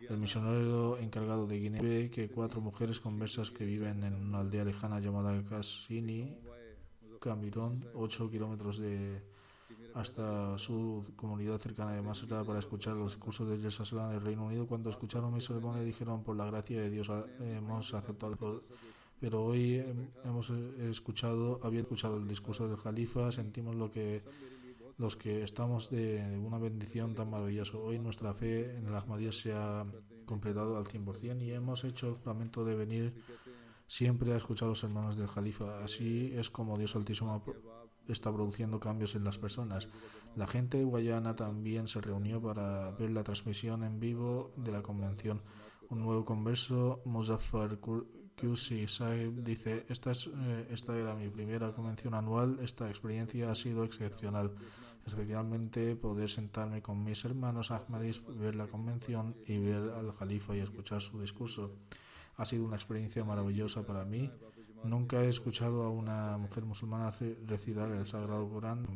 [0.08, 4.64] El misionero encargado de Guinea ve que cuatro mujeres conversas que viven en una aldea
[4.64, 6.38] lejana llamada Cassini,
[7.20, 9.22] Camirón, 8 kilómetros de
[9.94, 14.66] hasta su comunidad cercana de Masra para escuchar los discursos de Jerusalén del Reino Unido.
[14.66, 18.62] Cuando escucharon mi sermón dijeron, por la gracia de Dios hemos aceptado.
[19.20, 19.84] Pero hoy
[20.24, 24.22] hemos escuchado, había escuchado el discurso del Jalifa, sentimos lo que
[24.98, 27.76] los que estamos de una bendición tan maravillosa.
[27.78, 29.84] Hoy nuestra fe en el Ahmadiyya se ha
[30.26, 33.14] completado al 100% y hemos hecho el juramento de venir
[33.86, 35.82] siempre a escuchar a los hermanos del Jalifa.
[35.82, 37.42] Así es como Dios Altísimo
[38.08, 39.88] está produciendo cambios en las personas.
[40.36, 45.42] La gente Guayana también se reunió para ver la transmisión en vivo de la convención.
[45.90, 52.14] Un nuevo converso, Muzaffar Kusi Saib, dice, esta, es, eh, esta era mi primera convención
[52.14, 54.52] anual, esta experiencia ha sido excepcional,
[55.06, 60.60] especialmente poder sentarme con mis hermanos Ahmadis, ver la convención y ver al Jalifa y
[60.60, 61.72] escuchar su discurso.
[62.36, 64.30] Ha sido una experiencia maravillosa para mí
[64.84, 67.14] Nunca he escuchado a una mujer musulmana
[67.46, 68.86] recitar el Sagrado Corán.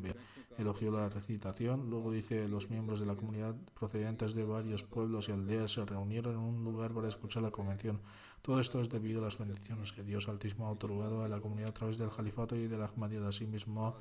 [0.59, 1.91] Elogió la recitación.
[1.91, 6.35] Luego dice, los miembros de la comunidad procedentes de varios pueblos y aldeas se reunieron
[6.35, 8.01] en un lugar para escuchar la convención.
[8.43, 11.71] Todo esto es debido a las bendiciones que Dios Altísimo ha otorgado a la comunidad
[11.71, 13.29] a través del califato y de la Ahmadiyya.
[13.29, 13.97] Asimismo,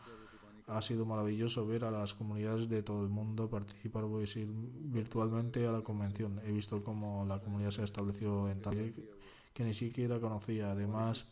[0.67, 5.81] Ha sido maravilloso ver a las comunidades de todo el mundo participar virtualmente a la
[5.81, 6.41] convención.
[6.43, 8.93] He visto cómo la comunidad se estableció en tal
[9.53, 10.71] que ni siquiera conocía.
[10.71, 11.27] Además,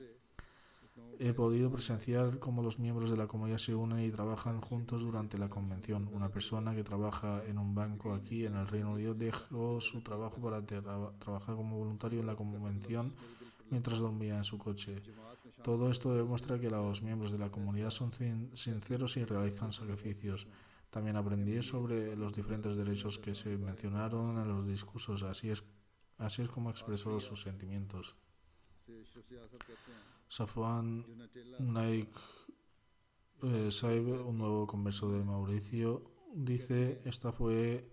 [1.20, 5.38] he podido presenciar cómo los miembros de la comunidad se unen y trabajan juntos durante
[5.38, 6.10] la convención.
[6.12, 10.41] Una persona que trabaja en un banco aquí en el Reino Unido dejó su trabajo
[10.41, 13.14] para trabajar como voluntario en la convención
[13.70, 15.02] mientras dormía en su coche.
[15.64, 18.12] Todo esto demuestra que los miembros de la comunidad son
[18.56, 20.48] sinceros y realizan sacrificios.
[20.89, 25.24] También aprendí sobre los diferentes derechos que se mencionaron en los discursos.
[25.24, 25.64] Así es,
[26.18, 28.16] así es como expresó sus sentimientos.
[30.34, 31.06] Safwan
[31.60, 32.10] Naik
[33.44, 37.88] eh, Saib, un nuevo converso de Mauricio, dice, esta fue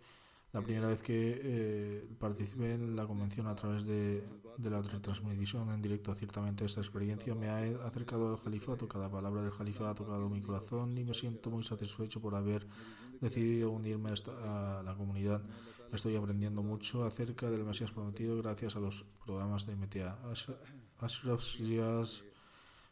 [0.53, 4.25] la primera vez que eh, participé en la convención a través de,
[4.57, 6.15] la retransmisión en directo.
[6.15, 8.89] Ciertamente esta experiencia me ha acercado al califato.
[8.89, 12.67] Cada palabra del califa ha tocado mi corazón y me siento muy satisfecho por haber
[13.21, 14.15] decidido unirme
[14.45, 15.43] a, la comunidad.
[15.93, 20.19] Estoy aprendiendo mucho acerca del Mesías prometido gracias a los programas de MTA.
[21.01, 21.43] Ashraf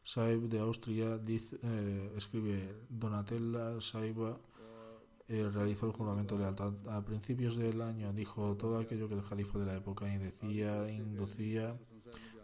[0.08, 4.38] Saib de Austria dice, eh, escribe Donatella Saiba
[5.28, 6.72] eh, realizó el juramento de lealtad.
[6.88, 10.90] A principios del año dijo todo aquello que el califa de la época y decía,
[10.90, 11.76] inducía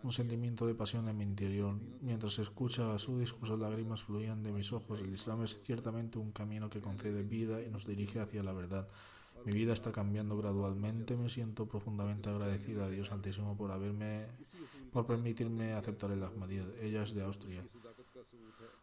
[0.02, 1.74] un sentimiento de pasión en mi interior.
[2.02, 5.00] Mientras escucha su discurso, lágrimas fluían de mis ojos.
[5.00, 8.86] El Islam es ciertamente un camino que concede vida y nos dirige hacia la verdad.
[9.44, 11.16] Mi vida está cambiando gradualmente.
[11.16, 14.26] Me siento profundamente agradecida a Dios Altísimo por haberme,
[14.92, 16.64] por permitirme aceptar el Ahmadiyya.
[16.80, 17.62] Ella es de Austria.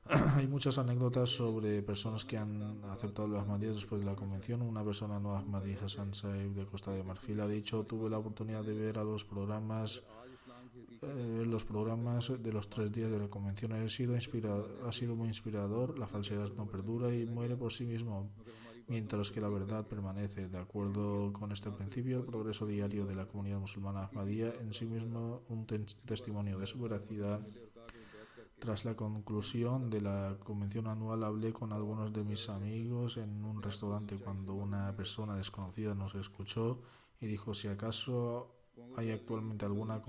[0.35, 4.61] Hay muchas anécdotas sobre personas que han aceptado los Ahmadíes después de la convención.
[4.61, 8.63] Una persona no Ahmadí, Hassan Saib de Costa de Marfil, ha dicho: Tuve la oportunidad
[8.63, 10.03] de ver a los programas.
[11.03, 15.27] Eh, los programas de los tres días de la convención ha sido, ha sido muy
[15.27, 15.97] inspirador.
[15.97, 18.29] La falsedad no perdura y muere por sí mismo,
[18.91, 20.49] mientras que la verdad permanece.
[20.49, 24.85] De acuerdo con este principio, el progreso diario de la comunidad musulmana Ahmadía en sí
[24.85, 27.39] mismo un testimonio de su veracidad
[28.59, 33.63] tras la conclusión de la convención anual hablé con algunos de mis amigos en un
[33.63, 36.79] restaurante cuando una persona desconocida nos escuchó
[37.19, 38.53] y dijo si acaso
[38.97, 40.01] hay actualmente alguna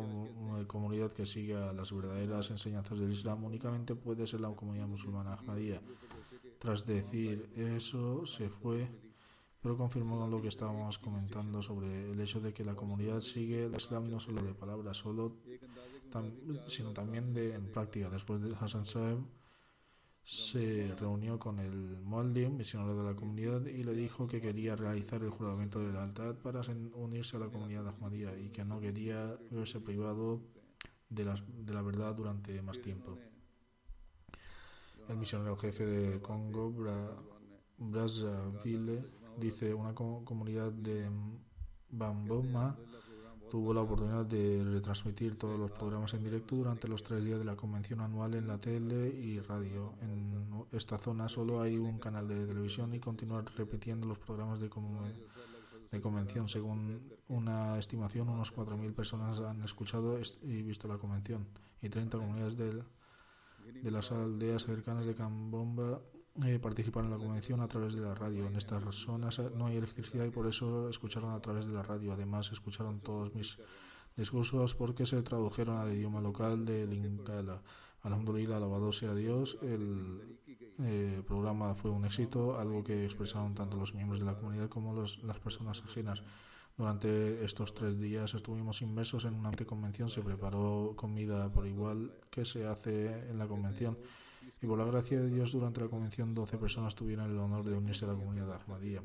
[0.66, 5.80] comunidad que siga las verdaderas enseñanzas del Islam, únicamente puede ser la comunidad musulmana Ahmadía.
[6.63, 8.89] Tras decir eso, se fue,
[9.61, 13.75] pero confirmó lo que estábamos comentando sobre el hecho de que la comunidad sigue el
[13.75, 15.39] Islam no solo de palabras, solo
[16.69, 18.09] sino también de, en práctica.
[18.09, 19.19] Después de Hassan Saeb
[20.23, 25.21] se reunió con el Muallim, misionero de la comunidad, y le dijo que quería realizar
[25.21, 26.61] el juramento de lealtad para
[26.95, 30.41] unirse a la comunidad Ahmadía y que no quería verse privado
[31.09, 33.19] de, la verdad durante más tiempo.
[35.13, 37.15] El misionero jefe de Congo, Bra
[37.77, 39.05] Brazzaville,
[39.37, 41.07] dice una comunidad de
[41.91, 42.79] Bamboma
[43.51, 47.45] tuvo la oportunidad de retransmitir todos los programas en directo durante los tres días de
[47.45, 49.93] la convención anual en la tele y radio.
[50.01, 54.71] En esta zona solo hay un canal de televisión y continuar repitiendo los programas de,
[54.71, 56.49] convención.
[56.49, 61.47] Según una estimación, unos 4.000 personas han escuchado y visto la convención
[61.83, 62.83] y 30 comunidades de,
[63.83, 66.01] de las aldeas cercanas de Cambomba
[66.45, 68.47] eh, participaron en la convención a través de la radio.
[68.47, 71.83] En estas zonas eh, no hay electricidad y por eso escucharon a través de la
[71.83, 72.13] radio.
[72.13, 73.59] Además, escucharon todos mis
[74.17, 77.63] discursos porque se tradujeron al idioma local de Lingala.
[78.03, 79.59] Alhamdulillah, alabado sea Dios.
[79.63, 80.39] El
[80.79, 84.95] eh, programa fue un éxito, algo que expresaron tanto los miembros de la comunidad como
[84.95, 86.23] los, las personas ajenas.
[86.77, 90.09] Durante estos tres días estuvimos inmersos en una convención.
[90.09, 93.99] Se preparó comida por igual que se hace en la convención
[94.61, 97.75] y por la gracia de Dios durante la convención 12 personas tuvieron el honor de
[97.75, 99.03] unirse a la comunidad de Ahmadiyya.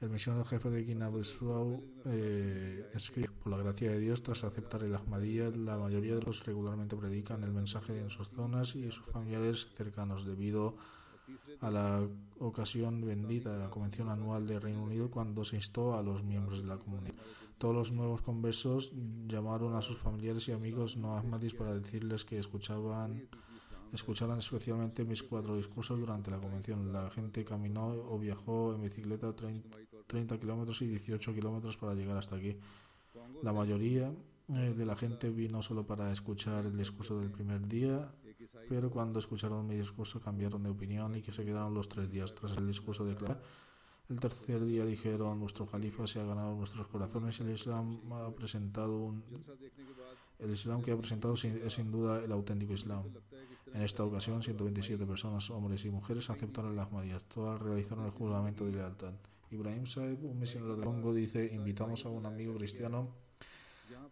[0.00, 4.94] El misionero jefe de Guinea-Bissau eh, escribe, por la gracia de Dios, tras aceptar el
[4.94, 9.66] Ahmadiyya, la mayoría de los regularmente predican el mensaje en sus zonas y sus familiares
[9.74, 10.97] cercanos, debido a
[11.70, 12.06] la
[12.38, 16.62] ocasión bendita de la Convención Anual de Reino Unido cuando se instó a los miembros
[16.62, 17.14] de la comunidad.
[17.58, 18.92] Todos los nuevos conversos
[19.26, 23.28] llamaron a sus familiares y amigos no ahmadis para decirles que escuchaban
[23.92, 26.92] escucharon especialmente mis cuatro discursos durante la convención.
[26.92, 29.34] La gente caminó o viajó en bicicleta
[30.06, 32.58] 30 kilómetros y 18 kilómetros para llegar hasta aquí.
[33.42, 34.12] La mayoría
[34.48, 38.10] eh, de la gente vino solo para escuchar el discurso del primer día,
[38.68, 42.34] pero cuando escucharon mi discurso cambiaron de opinión y que se quedaron los tres días
[42.34, 43.40] tras el discurso de Clara.
[44.08, 48.96] El tercer día dijeron, nuestro califa se ha ganado nuestros corazones el Islam ha presentado
[48.98, 49.22] un...
[50.38, 53.04] El Islam que ha presentado es sin duda el auténtico Islam.
[53.74, 57.24] En esta ocasión, 127 personas, hombres y mujeres, aceptaron las Ahmadías.
[57.24, 59.12] Todas realizaron el juramento de lealtad.
[59.50, 63.08] Ibrahim Saib, un misionero de Congo, dice, invitamos a un amigo cristiano,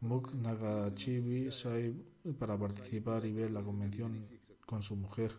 [0.00, 1.94] Muk Nagachibi Saib,
[2.38, 4.26] para participar y ver la convención
[4.66, 5.32] con su mujer.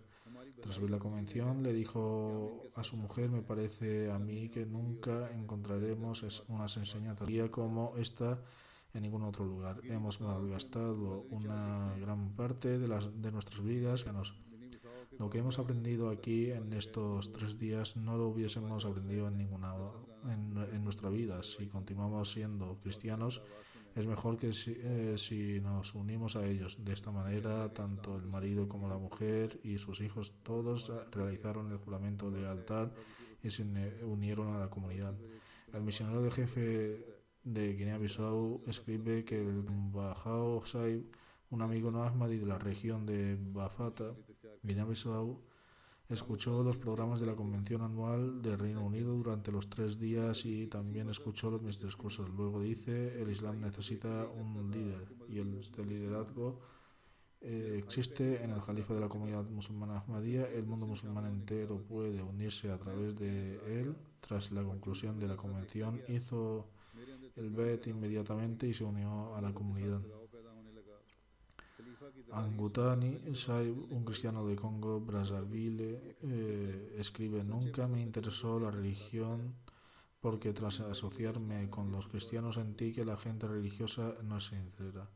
[0.62, 5.30] Tras ver la convención, le dijo a su mujer, me parece a mí que nunca
[5.32, 8.42] encontraremos unas enseñanzas como esta
[8.94, 9.82] en ningún otro lugar.
[9.84, 14.06] Hemos malgastado una gran parte de, las, de nuestras vidas.
[15.20, 19.76] lo que hemos aprendido aquí en estos tres días no lo hubiésemos aprendido en ninguna
[20.26, 21.44] en, en nuestra vida.
[21.44, 23.42] Si continuamos siendo cristianos,
[23.98, 26.78] es mejor que si, eh, si, nos unimos a ellos.
[26.86, 31.78] De esta manera, tanto el marido como la mujer y sus hijos, todos realizaron el
[31.80, 32.92] juramento de lealtad
[33.42, 33.64] y se
[34.04, 35.16] unieron a la comunidad.
[35.74, 37.06] El misionero de jefe
[37.44, 41.10] de Guinea-Bissau escribe que el Bajao Saib,
[41.50, 44.14] un amigo no Ahmadi de la región de Bafata,
[44.62, 45.42] Guinea-Bissau,
[46.10, 50.68] Escuchó los programas de la Convención Anual del Reino Unido durante los tres días y
[50.68, 52.30] también escuchó mis discursos.
[52.30, 56.62] Luego dice, el Islam necesita un líder y el, este liderazgo
[57.42, 60.50] eh, existe en el Jalifa de la comunidad musulmana Ahmadía.
[60.50, 63.96] El mundo musulmán entero puede unirse a través de él.
[64.20, 66.68] Tras la conclusión de la convención, hizo
[67.36, 70.02] el BET inmediatamente y se unió a la comunidad.
[72.32, 79.56] Angutani Saib, un cristiano de Congo, Brazzaville, eh, escribe, nunca me interesó la religión
[80.20, 85.10] porque tras asociarme con los cristianos sentí que la gente religiosa no es sincera.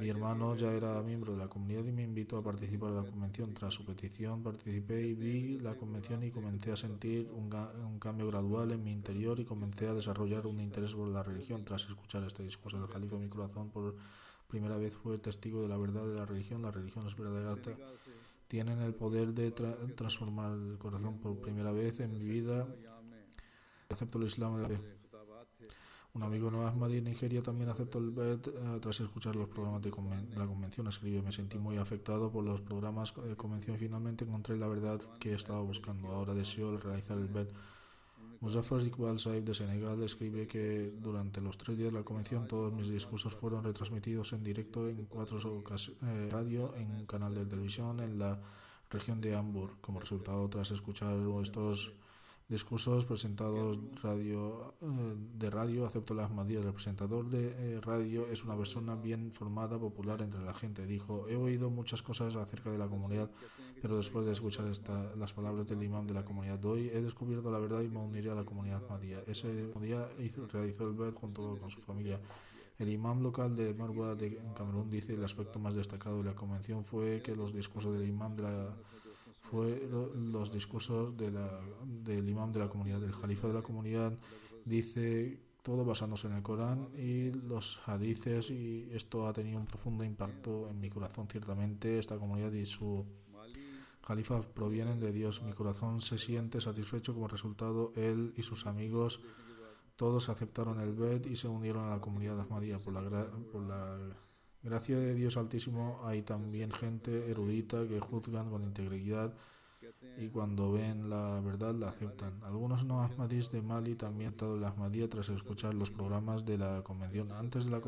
[0.00, 3.04] Mi hermano ya era miembro de la comunidad y me invitó a participar en la
[3.04, 3.54] convención.
[3.54, 7.48] Tras su petición participé y vi la convención y comencé a sentir un,
[8.00, 11.64] cambio gradual en mi interior y comencé a desarrollar un interés por la religión.
[11.64, 13.94] Tras escuchar este discurso del califa mi corazón por
[14.46, 16.62] primera vez fue testigo de la verdad de la religión.
[16.62, 17.56] La religión es verdadera.
[18.48, 22.66] Tienen el poder de transformar el corazón por primera vez en mi vida.
[23.88, 24.66] Acepto el Islam.
[26.14, 29.82] Un amigo no Ahmadi en Nigeria también aceptó el BED eh, tras escuchar los programas
[29.82, 30.86] de, la convención.
[30.86, 35.00] Escribe, me sentí muy afectado por los programas de convención y finalmente encontré la verdad
[35.18, 36.12] que estaba buscando.
[36.12, 37.48] Ahora deseo realizar el BED
[38.40, 42.72] Muzaffar Iqbal Saib de Senegal escribe que durante los tres días de la convención todos
[42.72, 48.00] mis discursos fueron retransmitidos en directo en cuatro eh, radio, en un canal de televisión
[48.00, 48.40] en la
[48.90, 49.80] región de Hamburg.
[49.80, 51.92] Como resultado, tras escuchar estos
[52.48, 56.60] discursos presentados radio, eh, de radio, acepto la Ahmadía.
[56.60, 60.86] El presentador de eh, radio es una persona bien formada, popular entre la gente.
[60.86, 63.30] Dijo, he oído muchas cosas acerca de la comunidad,
[63.84, 67.02] pero después de escuchar esta, las palabras del imán de la comunidad de hoy, he
[67.02, 69.22] descubierto la verdad y me uniré a la comunidad Ahmadía.
[69.26, 70.08] Ese día
[70.50, 72.18] realizó el BED junto con su familia.
[72.78, 76.82] El imán local de Marwa de Camerún dice el aspecto más destacado de la convención
[76.82, 78.74] fue que los discursos del imán de la
[79.42, 84.14] fue los discursos de la, del imam de la comunidad, del jalifa de la comunidad,
[84.64, 90.04] dice todo basándose en el Corán y los hadices y esto ha tenido un profundo
[90.04, 93.04] impacto en mi corazón ciertamente esta comunidad y su
[94.06, 99.20] jalifa provienen de Dios mi corazón se siente satisfecho como resultado él y sus amigos
[99.96, 103.98] todos aceptaron el BED y se unieron a la comunidad Ahmadiyya por la, por la
[104.64, 109.34] Gracias de Dios Altísimo hay también gente erudita que juzgan con integridad
[110.16, 112.42] y cuando ven la verdad la aceptan.
[112.42, 116.82] Algunos no ahmadis de Mali también todo la Ahmadía tras escuchar los programas de la
[116.82, 117.30] convención.
[117.32, 117.82] Antes de la,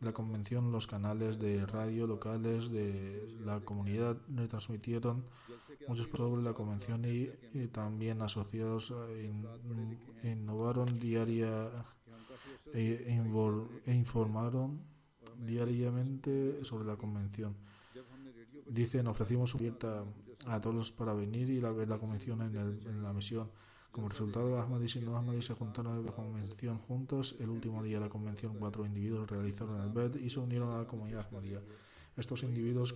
[0.00, 5.24] la convención los canales de radio locales de la comunidad retransmitieron
[5.88, 7.28] muchos sobre la convención y,
[7.68, 8.94] también asociados
[10.22, 11.70] innovaron diaria
[12.72, 13.20] e,
[13.86, 14.80] e informaron
[15.36, 17.56] diariamente sobre la convención.
[18.66, 20.04] Dicen, ofrecimos abierta
[20.46, 23.50] a todos para venir y ver la convención en, el, en la misión.
[23.90, 27.36] Como resultado, Ahmadis y no Ahmadis se juntaron en la convención juntos.
[27.40, 30.78] El último día de la convención, cuatro individuos realizaron el BED y se unieron a
[30.78, 31.60] la comunidad Ahmadía.
[32.16, 32.94] Estos individuos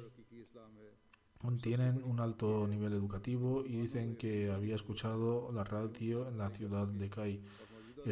[1.61, 6.87] tienen un alto nivel educativo y dicen que había escuchado la radio en la ciudad
[6.87, 7.43] de Cai
[8.05, 8.11] y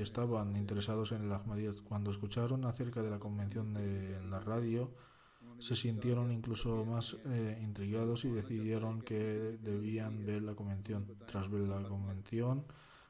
[0.00, 1.72] estaban interesados en el Ahmadiyya.
[1.84, 4.90] Cuando escucharon acerca de la convención de la radio,
[5.64, 9.16] se sintieron incluso más eh, intrigados y decidieron que
[9.62, 11.06] debían ver la convención.
[11.26, 12.66] Tras ver la convención,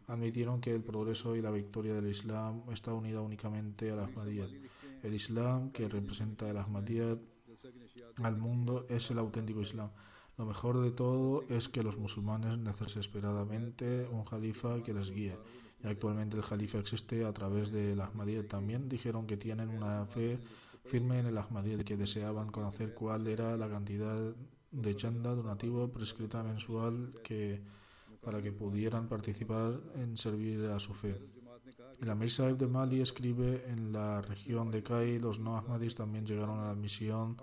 [0.06, 4.46] admitieron que el progreso y la victoria del Islam está unida únicamente al Ahmadiyya.
[5.02, 7.18] El Islam que representa el Ahmadiyya
[8.22, 9.90] al mundo es el auténtico Islam.
[10.38, 15.36] Lo mejor de todo es que los musulmanes necesitan desesperadamente un califa que les guíe.
[15.82, 18.46] Y actualmente el califa existe a través del Ahmadiyya.
[18.46, 20.38] También dijeron que tienen una fe
[20.84, 24.34] firme en el Ahmadiyya, que deseaban conocer cuál era la cantidad
[24.70, 27.62] de chanda donativo prescrita mensual que
[28.20, 31.20] para que pudieran participar en servir a su fe.
[32.00, 36.26] El Amir Sahib de Mali escribe en la región de Kai, los no Ahmadis también
[36.26, 37.36] llegaron a la misión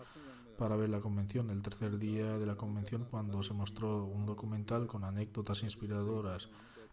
[0.58, 1.50] para ver la convención.
[1.50, 6.50] El tercer día de la convención, cuando se mostró un documental con anécdotas inspiradoras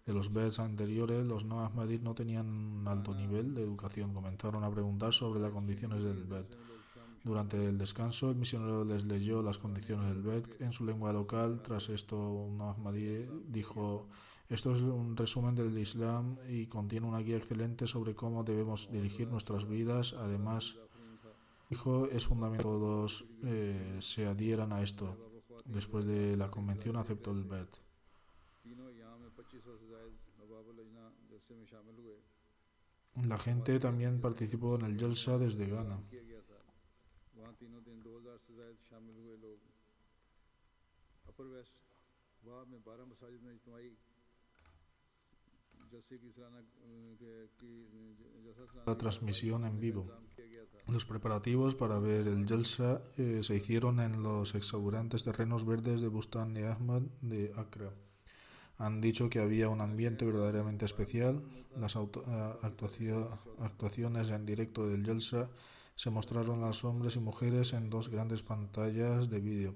[0.08, 4.14] de los Beds anteriores, los no Ahmadis no tenían un alto nivel de educación.
[4.14, 6.46] Comenzaron a preguntar sobre las condiciones del Bed.
[7.22, 11.60] Durante el descanso, el misionero les leyó las condiciones del Bed en su lengua local.
[11.62, 14.08] Tras esto, un Ahmadi dijo
[14.48, 19.28] esto es un resumen del Islam y contiene una guía excelente sobre cómo debemos dirigir
[19.28, 20.14] nuestras vidas.
[20.14, 20.78] Además,
[21.68, 25.18] dijo, es fundamental que todos eh, se adhieran a esto.
[25.66, 27.68] Después de la convención aceptó el BED.
[33.26, 35.98] La gente también participó en el Jalsa desde Ghana.
[48.86, 50.06] La transmisión en vivo.
[50.86, 56.08] Los preparativos para ver el Jalsa eh, se hicieron en los exuberantes terrenos verdes de
[56.08, 57.92] Bustan y Ahmad de Accra.
[58.78, 61.42] Han dicho que había un ambiente verdaderamente especial.
[61.76, 63.24] Las eh,
[63.60, 65.50] actuaciones en directo del Jalsa
[65.96, 69.74] se mostraron a los hombres y mujeres en dos grandes pantallas de vídeo.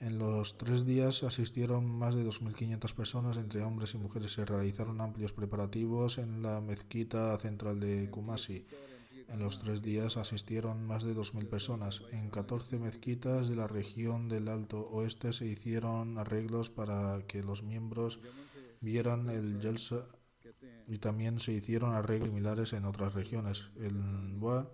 [0.00, 4.32] En los tres días asistieron más de 2.500 personas, entre hombres y mujeres.
[4.32, 8.66] Se realizaron amplios preparativos en la mezquita central de Kumasi.
[9.28, 12.02] En los tres días asistieron más de 2.000 personas.
[12.10, 17.62] En 14 mezquitas de la región del Alto Oeste se hicieron arreglos para que los
[17.62, 18.20] miembros
[18.80, 20.06] vieran el Yelsa
[20.86, 23.70] y también se hicieron arreglos similares en otras regiones.
[23.76, 24.70] En Boa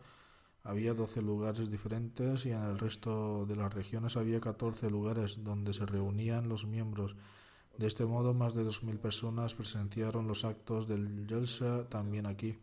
[0.64, 5.72] había 12 lugares diferentes y en el resto de las regiones había 14 lugares donde
[5.72, 7.16] se reunían los miembros.
[7.78, 12.58] De este modo, más de 2.000 personas presenciaron los actos del Yelsa también aquí.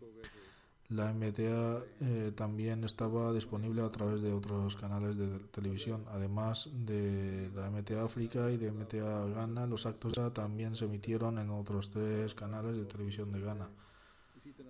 [0.89, 6.05] La MTA eh, también estaba disponible a través de otros canales de televisión.
[6.11, 11.49] Además de la MTA África y de MTA Ghana, los actos también se emitieron en
[11.49, 13.67] otros tres canales de televisión de Ghana.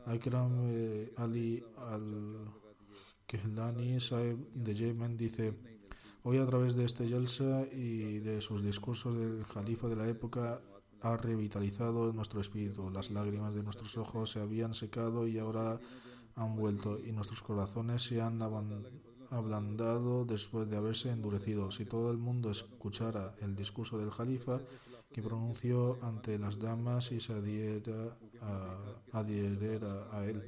[0.05, 1.61] Akram eh, Ali
[3.28, 5.53] al-Kehlani Saeb de Yemen dice,
[6.24, 10.61] hoy a través de este Yelsa y de sus discursos del califa de la época
[11.02, 12.89] ha revitalizado nuestro espíritu.
[12.89, 15.80] Las lágrimas de nuestros ojos se habían secado y ahora
[16.36, 18.41] han vuelto y nuestros corazones se han
[19.32, 21.72] ablandado después de haberse endurecido.
[21.72, 24.60] Si todo el mundo escuchara el discurso del Jalifa
[25.12, 30.43] que pronunció ante las damas y se adhiera a, adhiera a él,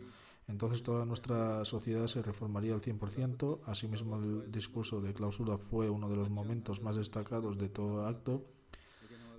[0.48, 3.60] entonces toda nuestra sociedad se reformaría al 100%.
[3.66, 8.46] Asimismo, el discurso de clausura fue uno de los momentos más destacados de todo acto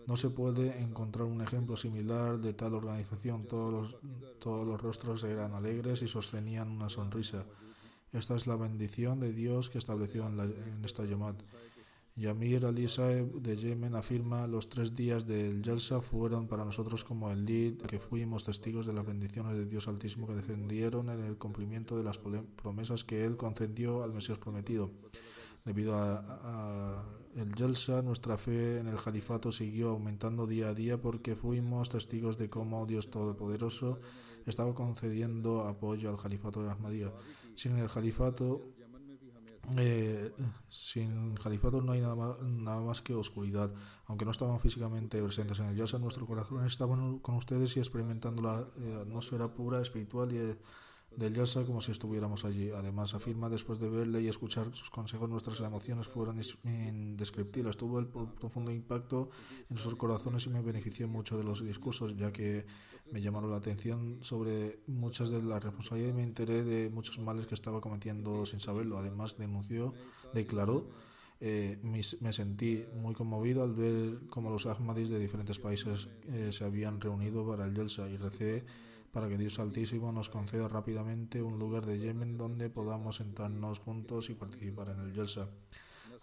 [0.08, 3.44] no se puede encontrar un ejemplo similar de tal organización.
[3.46, 3.96] Todos los,
[4.38, 7.44] todos los rostros eran alegres y sostenían una sonrisa.
[8.10, 11.36] Esta es la bendición de Dios que estableció en, esta Yamat.
[12.16, 17.30] Yamir Ali Saeb de Yemen afirma los tres días del Jalsa fueron para nosotros como
[17.30, 21.36] el lead que fuimos testigos de las bendiciones de Dios Altísimo que defendieron en el
[21.36, 24.90] cumplimiento de las promesas que Él concedió al Mesías prometido.
[25.66, 27.04] Debido a,
[27.38, 32.36] el Yelsa, nuestra fe en el califato siguió aumentando día a día porque fuimos testigos
[32.36, 34.00] de cómo Dios Todopoderoso
[34.46, 37.12] estaba concediendo apoyo al califato de Ahmadiyya.
[37.54, 38.62] Sin el califato,
[39.76, 40.32] eh,
[40.68, 43.72] sin califato no hay nada más, nada más, que oscuridad.
[44.06, 48.42] Aunque no estaban físicamente presentes en el Yelsa, nuestro corazón estaba con ustedes y experimentando
[48.42, 50.56] la eh, atmósfera pura, espiritual y
[51.18, 52.70] del Yalsa como si estuviéramos allí.
[52.70, 57.76] Además, afirma, después de verle y escuchar sus consejos, nuestras emociones fueron indescriptibles.
[57.76, 59.30] Tuvo el profundo impacto
[59.62, 62.66] en nuestros corazones y me benefició mucho de los discursos, ya que
[63.10, 67.48] me llamaron la atención sobre muchas de las responsabilidades y me enteré de muchos males
[67.48, 68.96] que estaba cometiendo sin saberlo.
[68.96, 69.94] Además, denunció,
[70.32, 70.88] declaró.
[71.40, 76.64] Eh, me, sentí muy conmovido al ver cómo los Ahmadis de diferentes países eh, se
[76.64, 78.64] habían reunido para el Yelsa y recé
[79.12, 84.30] para que Dios Altísimo nos conceda rápidamente un lugar de Yemen donde podamos sentarnos juntos
[84.30, 85.48] y participar en el Yelsa.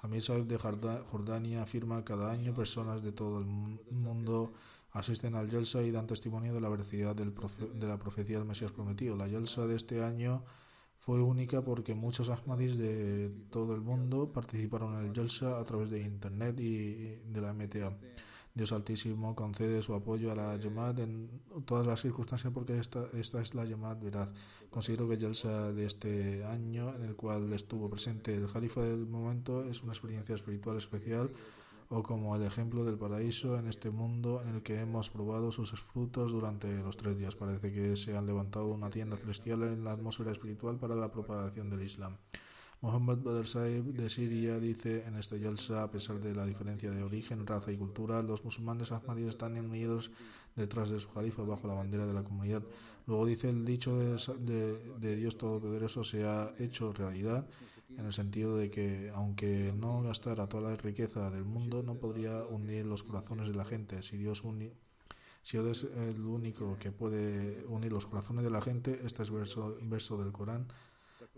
[0.02, 4.54] Amir Saib de Jordania afirma que cada año personas de todo el mundo
[4.92, 9.16] asisten al Yelsa y dan testimonio de la veracidad de la profecía del Mesías prometido.
[9.16, 10.44] La Yelsa de este año
[11.06, 15.92] fue única porque muchos Ahmadis de todo el mundo participaron en el Jalsa a través
[15.92, 17.96] de Internet y de la MTA.
[18.56, 21.30] Dios Altísimo concede su apoyo a la Yamad en
[21.66, 24.34] todas las circunstancias porque esta, esta es la Yamad verdad.
[24.70, 29.08] Considero que el Jalsa de este año, en el cual estuvo presente el Jalifa del
[29.08, 31.32] momento, es una experiencia espiritual especial
[31.90, 35.72] o como el ejemplo del paraíso en este mundo en el que hemos probado sus
[35.72, 37.36] frutos durante los tres días.
[37.36, 41.70] Parece que se han levantado una tienda celestial en la atmósfera espiritual para la propagación
[41.70, 42.16] del Islam.
[42.86, 47.02] Mohammed Badr Saib de Siria dice en este yalsa, a pesar de la diferencia de
[47.02, 50.12] origen, raza y cultura, los musulmanes ahmadíes están unidos
[50.56, 52.62] detrás de su califa bajo la bandera de la comunidad.
[53.08, 57.48] Luego dice el dicho de, Dios Todopoderoso se ha hecho realidad
[57.98, 62.44] en el sentido de que aunque no gastara toda la riqueza del mundo, no podría
[62.44, 64.04] unir los corazones de la gente.
[64.04, 64.44] Si Dios
[65.42, 69.32] si Dios es el único que puede unir los corazones de la gente, este es
[69.32, 70.68] verso, verso del Corán.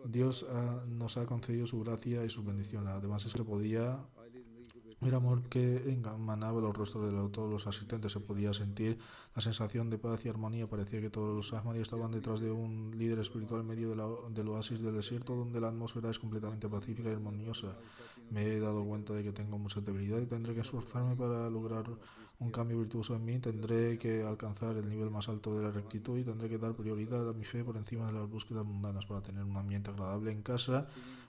[0.06, 0.46] Dios
[0.88, 2.88] nos ha concedido su gracia y su bendición.
[2.88, 4.00] Además, se podía
[5.02, 8.12] el amor que emanaba los rostros de todos los asistentes.
[8.12, 8.98] Se podía sentir
[9.36, 10.68] la sensación de paz y armonía.
[10.68, 14.08] Parecía que todos los Ahmadis estaban detrás de un líder espiritual en medio de la,
[14.30, 17.78] del oasis del desierto, donde la atmósfera es completamente pacífica y armoniosa.
[18.32, 21.86] Me he dado cuenta de que tengo mucha debilidad y tendré que esforzarme para lograr
[22.40, 23.40] un cambio virtuoso en mí.
[23.40, 27.30] Tendré que alcanzar el nivel más alto de la rectitud y tendré que dar prioridad
[27.30, 30.42] a mi fe por encima de las búsquedas mundanas para tener un ambiente agradable en
[30.42, 30.88] casa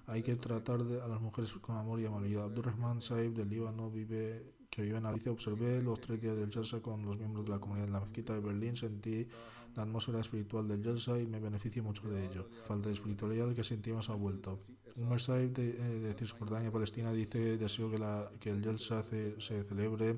[0.09, 2.45] hay que tratar de, a las mujeres con amor y amabilidad.
[2.45, 5.31] Abdurrahman Saib del Líbano vive que vive en Alicia.
[5.31, 8.33] Observé los tres días del Jalsa con los miembros de la comunidad de la mezquita
[8.33, 8.75] de Berlín.
[8.75, 9.29] Sentí
[9.77, 12.49] la atmósfera espiritual del Jalsa y me beneficio mucho de ello.
[12.67, 14.61] Falta de espiritualidad que sentimos ha vuelto.
[14.97, 19.39] Umar Saib de, eh, de Cisjordania, Palestina, dice: Deseo que, la, que el Jalsa se,
[19.43, 20.17] se celebre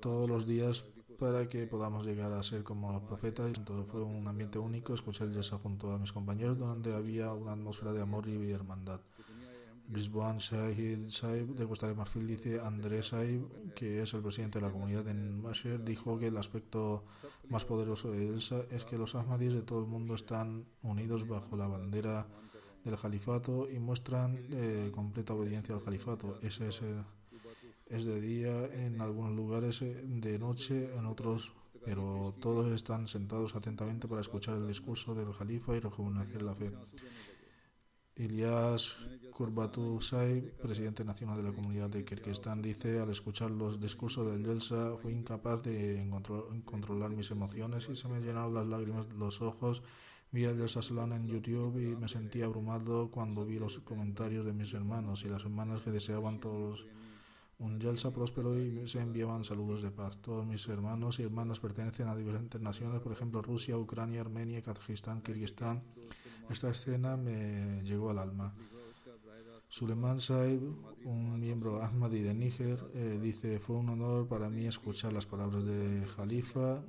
[0.00, 0.84] todos los días
[1.18, 3.52] para que podamos llegar a ser como los profetas.
[3.64, 4.94] Todo fue un ambiente único.
[4.94, 9.00] Escuché el Yesa junto a mis compañeros, donde había una atmósfera de amor y hermandad.
[9.92, 14.66] Lisboan Shahid Saib de Costa de Marfil dice Andrés Saib, que es el presidente de
[14.66, 17.04] la comunidad en Masher, dijo que el aspecto
[17.50, 21.56] más poderoso de Elsa es que los Ahmadis de todo el mundo están unidos bajo
[21.56, 22.26] la bandera
[22.82, 26.38] del califato y muestran eh, completa obediencia al califato.
[26.40, 27.04] Ese es el
[27.86, 31.52] es de día en algunos lugares, eh, de noche en otros,
[31.84, 36.72] pero todos están sentados atentamente para escuchar el discurso del califa y rejuvenecer la fe.
[38.16, 38.96] Ilyas
[39.32, 44.44] Kurbatu Saib, presidente nacional de la comunidad de Kirguistán, dice, al escuchar los discursos del
[44.44, 46.08] Yelsa fui incapaz de
[46.64, 49.82] controlar mis emociones y se me llenaron las lágrimas de los ojos.
[50.30, 54.52] Vi el Yelsa Salón en YouTube y me sentí abrumado cuando vi los comentarios de
[54.52, 56.86] mis hermanos y las hermanas que deseaban todos
[57.58, 60.18] un Yelsa próspero y se enviaban saludos de paz.
[60.18, 65.22] Todos mis hermanos y hermanas pertenecen a diferentes naciones, por ejemplo Rusia, Ucrania, Armenia, Kazajistán,
[65.22, 65.82] Kirguistán.
[66.50, 68.54] Esta escena me llegó al alma.
[69.68, 70.62] Suleiman Saib,
[71.04, 75.64] un miembro Ahmadi de Níger, eh, dice, fue un honor para mí escuchar las palabras
[75.64, 76.84] de Jalifa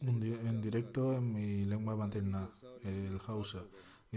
[0.00, 2.48] en directo en mi lengua materna,
[2.82, 3.62] el Hausa.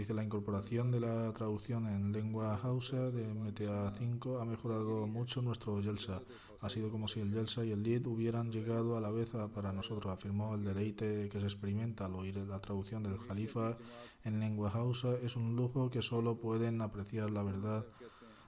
[0.00, 5.42] Dice la incorporación de la traducción en lengua hausa de MTA 5 ha mejorado mucho
[5.42, 6.22] nuestro Yelsa.
[6.62, 9.74] Ha sido como si el Yelsa y el Lid hubieran llegado a la vez para
[9.74, 13.76] nosotros, afirmó el deleite que se experimenta al oír la traducción del Jalifa
[14.24, 15.12] en lengua hausa.
[15.22, 17.84] Es un lujo que solo pueden apreciar la verdad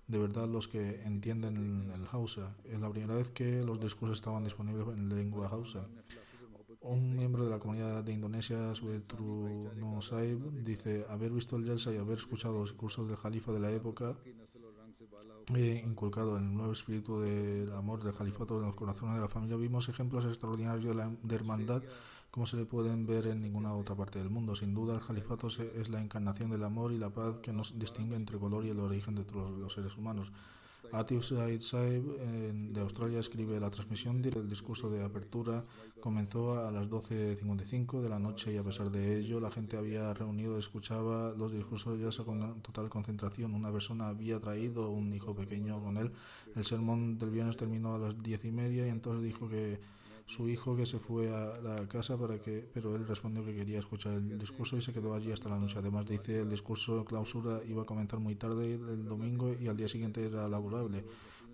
[0.09, 2.57] de verdad los que entienden el Hausa.
[2.65, 5.87] Es la primera vez que los discursos estaban disponibles en lengua hausa.
[6.83, 9.71] Un miembro de la comunidad de Indonesia, Suetru
[10.01, 13.71] Saib, dice haber visto el Jalsa y haber escuchado los discursos del Jalifa de la
[13.71, 14.17] época
[15.55, 19.29] he inculcado en el nuevo espíritu del amor del califato en los corazones de la
[19.29, 19.57] familia.
[19.57, 21.83] Vimos ejemplos extraordinarios de, la, hermandad
[22.31, 24.57] como se le pueden ver en ninguna otra parte del mundo.
[24.57, 28.17] Sin duda, el califato es la encarnación del amor y la paz que nos distingue
[28.17, 30.33] entre color y el origen de todos los seres humanos.
[30.93, 32.05] Atif Said Saib
[32.73, 35.65] de Australia escribe la transmisión del discurso de apertura
[36.03, 40.13] comenzó a las 12.55 de la noche y a pesar de ello la gente había
[40.13, 43.55] reunido, escuchaba los discursos ya con total concentración.
[43.55, 46.11] Una persona había traído un hijo pequeño con él.
[46.57, 49.79] El sermón del viernes terminó a las diez y media y entonces dijo que
[50.33, 53.79] su hijo que se fue a la casa para que pero él respondió que quería
[53.79, 55.79] escuchar el discurso y se quedó allí hasta la noche.
[55.79, 59.77] Además dice el discurso de clausura iba a comenzar muy tarde el domingo y al
[59.77, 61.05] día siguiente era laborable.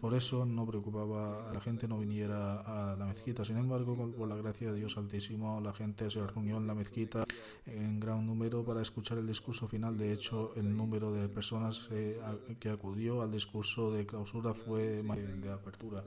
[0.00, 3.44] Por eso no preocupaba a la gente no viniera a la mezquita.
[3.44, 7.24] Sin embargo por la gracia de Dios altísimo la gente se reunió en la mezquita
[7.66, 9.98] en gran número para escuchar el discurso final.
[9.98, 12.20] De hecho el número de personas eh,
[12.60, 16.04] que acudió al discurso de clausura fue el de apertura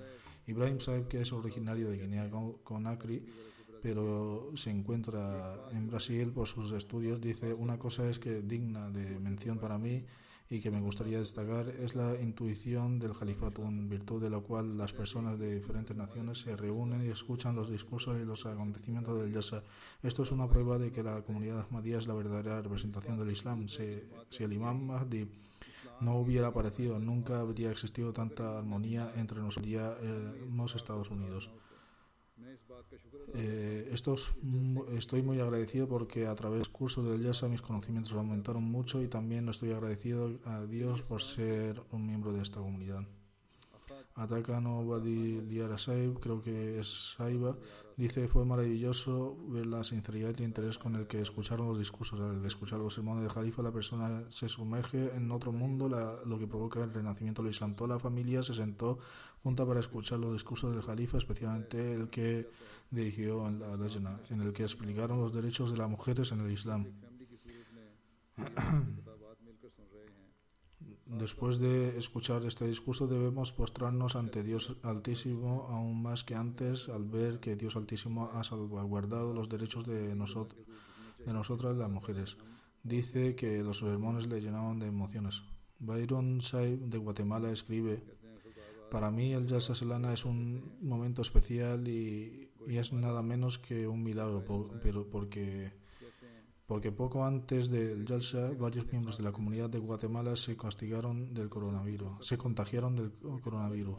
[0.47, 2.29] Ibrahim Saib, que es originario de Guinea
[2.63, 3.25] Conakry,
[3.81, 7.19] pero se encuentra en Brasil por sus estudios.
[7.19, 10.05] Dice, una cosa es que digna de mención para mí
[10.49, 14.77] y que me gustaría destacar es la intuición del califato, en virtud de la cual
[14.77, 19.31] las personas de diferentes naciones se reúnen y escuchan los discursos y los acontecimientos del
[19.31, 19.63] Yasa.
[20.03, 23.69] Esto es una prueba de que la comunidad Ahmadiyya es la verdadera representación del Islam.
[23.69, 25.25] Si, si el imam Mahdi
[26.01, 31.49] no hubiera aparecido, nunca habría existido tanta armonía entre nosotros y los Estados Unidos.
[33.33, 34.33] Eh, estos,
[34.93, 39.07] estoy muy agradecido porque a través del curso del YASA mis conocimientos aumentaron mucho y
[39.07, 43.05] también estoy agradecido a Dios por ser un miembro de esta comunidad.
[44.15, 47.55] Atacano Badi Liara Saib, creo que es Saiba,
[47.95, 52.19] dice fue maravilloso ver la sinceridad y interés con el que escucharon los discursos.
[52.19, 56.47] Al escuchar los sermones de Jalifa, la persona se sumerge en otro mundo, lo que
[56.47, 57.75] provoca el renacimiento Islam.
[57.75, 58.99] Toda la familia se sentó
[59.43, 62.49] junta para escuchar los discursos del Jalifa, especialmente el que
[62.89, 66.51] dirigió en la Lajna, en el que explicaron los derechos de las mujeres en el
[66.51, 66.87] Islam.
[71.11, 77.03] Después de escuchar este discurso debemos postrarnos ante Dios Altísimo aún más que antes al
[77.03, 80.61] ver que Dios Altísimo ha salvaguardado los derechos de, nosotros,
[81.25, 82.37] de nosotras las mujeres.
[82.83, 85.43] Dice que los sermones le llenaban de emociones.
[85.79, 88.01] Byron Saib de Guatemala escribe,
[88.89, 93.85] para mí el Yalsa Selana es un momento especial y, y es nada menos que
[93.85, 94.45] un milagro,
[94.81, 95.73] pero porque
[96.71, 101.49] porque poco antes del Yalsa varios miembros de la comunidad de Guatemala se castigaron del
[101.49, 103.11] coronavirus, se contagiaron del
[103.41, 103.97] coronavirus.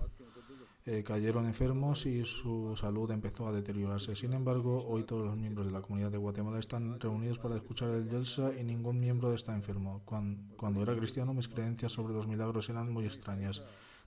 [0.87, 4.17] Eh, cayeron enfermos y su salud empezó a deteriorarse.
[4.17, 7.91] Sin embargo, hoy todos los miembros de la comunidad de Guatemala están reunidos para escuchar
[7.91, 10.01] el Yelsa y ningún miembro está enfermo.
[10.07, 13.63] Cuando, cuando, era cristiano, mis creencias sobre los milagros eran muy extrañas.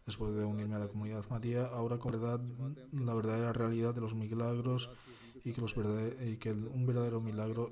[0.07, 2.41] Después de unirme a la comunidad Matías, ahora con verdad,
[2.93, 4.89] la verdadera realidad de los milagros
[5.43, 5.75] y que, los
[6.25, 7.71] y que un verdadero milagro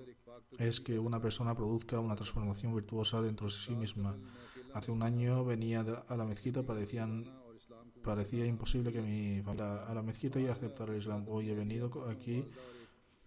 [0.58, 4.16] es que una persona produzca una transformación virtuosa dentro de sí misma.
[4.74, 7.06] Hace un año venía a la mezquita, parecía
[8.46, 11.26] imposible que mi familia a la mezquita y aceptara el Islam.
[11.28, 12.46] Hoy he venido aquí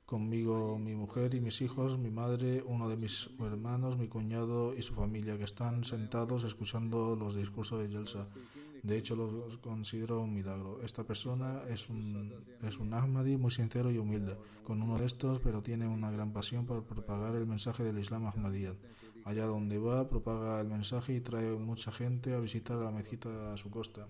[0.04, 4.82] conmigo mi mujer y mis hijos, mi madre, uno de mis hermanos, mi cuñado y
[4.82, 8.28] su familia, que están sentados escuchando los discursos de Yelsa.
[8.86, 10.80] De hecho, lo considero un milagro.
[10.80, 12.32] Esta persona es un,
[12.62, 16.32] es un Ahmadi muy sincero y humilde, con uno de estos, pero tiene una gran
[16.32, 18.74] pasión por propagar el mensaje del Islam Ahmadiyya.
[19.24, 23.56] Allá donde va, propaga el mensaje y trae mucha gente a visitar la mezquita a
[23.56, 24.06] su costa.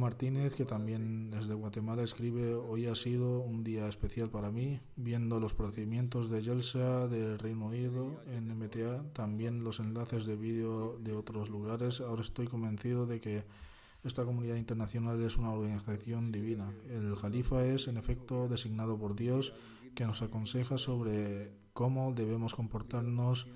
[0.00, 4.80] Martínez, que también es de Guatemala, escribe, hoy ha sido un día especial para mí,
[4.96, 10.98] viendo los procedimientos de Yelsa del Reino Unido en MTA, también los enlaces de vídeo
[10.98, 12.00] de otros lugares.
[12.00, 13.44] Ahora estoy convencido de que
[14.02, 16.72] esta comunidad internacional es una organización divina.
[16.88, 19.52] El Jalifa es, en efecto, designado por Dios,
[19.94, 23.46] que nos aconseja sobre cómo debemos comportarnos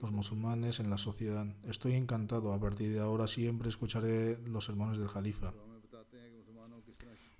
[0.00, 1.46] los musulmanes en la sociedad.
[1.68, 2.52] Estoy encantado.
[2.52, 5.52] A partir de ahora siempre escucharé los sermones del Jalifa.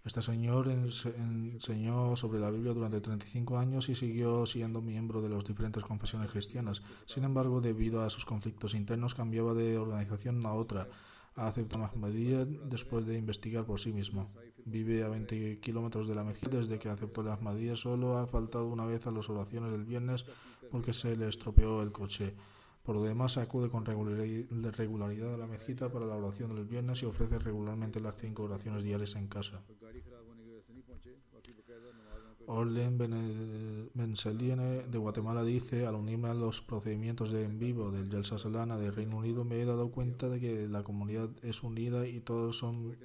[0.05, 5.45] Este señor enseñó sobre la Biblia durante 35 años y siguió siendo miembro de las
[5.45, 6.83] diferentes confesiones cristianas.
[7.07, 10.89] Sin embargo, debido a sus conflictos internos, cambiaba de organización a otra.
[11.37, 14.33] Aceptó Ahmadiyya después de investigar por sí mismo.
[14.65, 17.77] Vive a 20 kilómetros de la mezquita desde que aceptó la Ahmadiyya.
[17.77, 20.27] Solo ha faltado una vez a las oraciones del viernes
[20.73, 22.35] porque se le estropeó el coche.
[22.83, 27.07] Por lo demás, acude con regularidad a la mezquita para la oración del viernes y
[27.07, 29.63] ofrece regularmente las cinco oraciones diarias en casa.
[32.47, 32.99] Orlen
[33.95, 38.77] Benselliene de Guatemala dice, al unirme a los procedimientos de en vivo del Yelsa Solana
[38.77, 42.57] del Reino Unido, me he dado cuenta de que la comunidad es unida y todos
[42.57, 42.97] son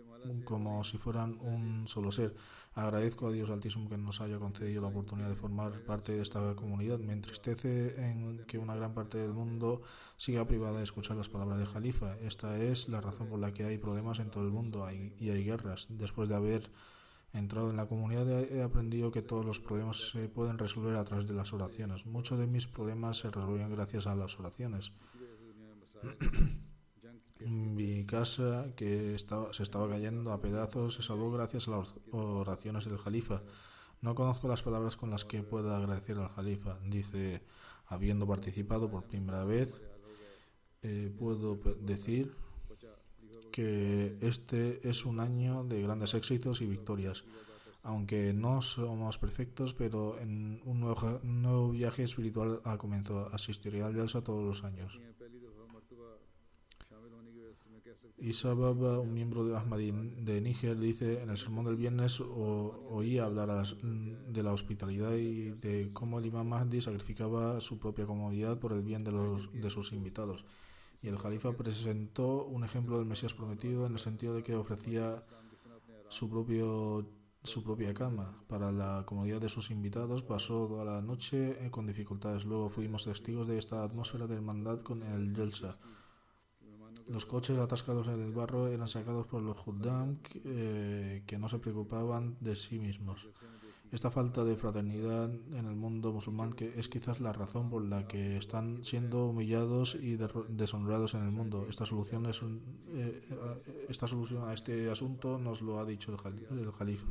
[0.43, 2.33] como si fueran un solo ser.
[2.77, 6.53] Agradezco a Dios Altísimo que nos haya concedido la oportunidad de formar parte de esta
[6.53, 6.99] comunidad.
[6.99, 9.81] Me entristece en que una gran parte del mundo
[10.15, 12.15] siga privada de escuchar las palabras de Jalifa.
[12.17, 15.43] Esta es la razón por la que hay problemas en todo el mundo y hay
[15.43, 15.87] guerras.
[15.89, 16.69] Después de haber
[17.33, 21.25] entrado en la comunidad he aprendido que todos los problemas se pueden resolver a través
[21.25, 22.05] de las oraciones.
[22.05, 24.91] Muchos de mis problemas se resuelven gracias a las oraciones.
[27.45, 32.85] Mi casa, que estaba, se estaba cayendo a pedazos, se salvó gracias a las oraciones
[32.85, 33.41] del Jalifa.
[34.01, 36.77] No conozco las palabras con las que pueda agradecer al Jalifa.
[36.85, 37.43] Dice,
[37.87, 39.81] habiendo participado por primera vez,
[40.83, 42.33] eh, puedo decir
[43.51, 47.23] que este es un año de grandes éxitos y victorias.
[47.83, 53.27] Aunque no somos perfectos, pero en un nuevo, nuevo viaje espiritual ha comenzado.
[53.33, 54.99] Asistiré al Yalsa todos los años.
[58.19, 62.87] Isa Baba, un miembro de Ahmadi de Níger, dice en el sermón del viernes o,
[62.89, 68.59] oí hablar de la hospitalidad y de cómo el imam Mahdi sacrificaba su propia comodidad
[68.59, 70.45] por el bien de, los, de sus invitados.
[71.03, 75.23] Y el califa presentó un ejemplo del Mesías prometido en el sentido de que ofrecía
[76.09, 77.07] su propio
[77.43, 78.43] su propia cama.
[78.47, 82.45] Para la comodidad de sus invitados pasó toda la noche con dificultades.
[82.45, 85.77] Luego fuimos testigos de esta atmósfera de hermandad con el Yelsa.
[87.09, 91.59] Los coches atascados en el barro eran sacados por los Huddam eh, que no se
[91.59, 93.27] preocupaban de sí mismos.
[93.91, 98.05] Esta falta de fraternidad en el mundo musulmán que es quizás la razón por la
[98.05, 100.17] que están siendo humillados y
[100.49, 101.67] deshonrados en el mundo.
[101.69, 103.21] Esta solución, es un, eh,
[103.87, 107.07] esta solución a este asunto nos lo ha dicho el, el califa.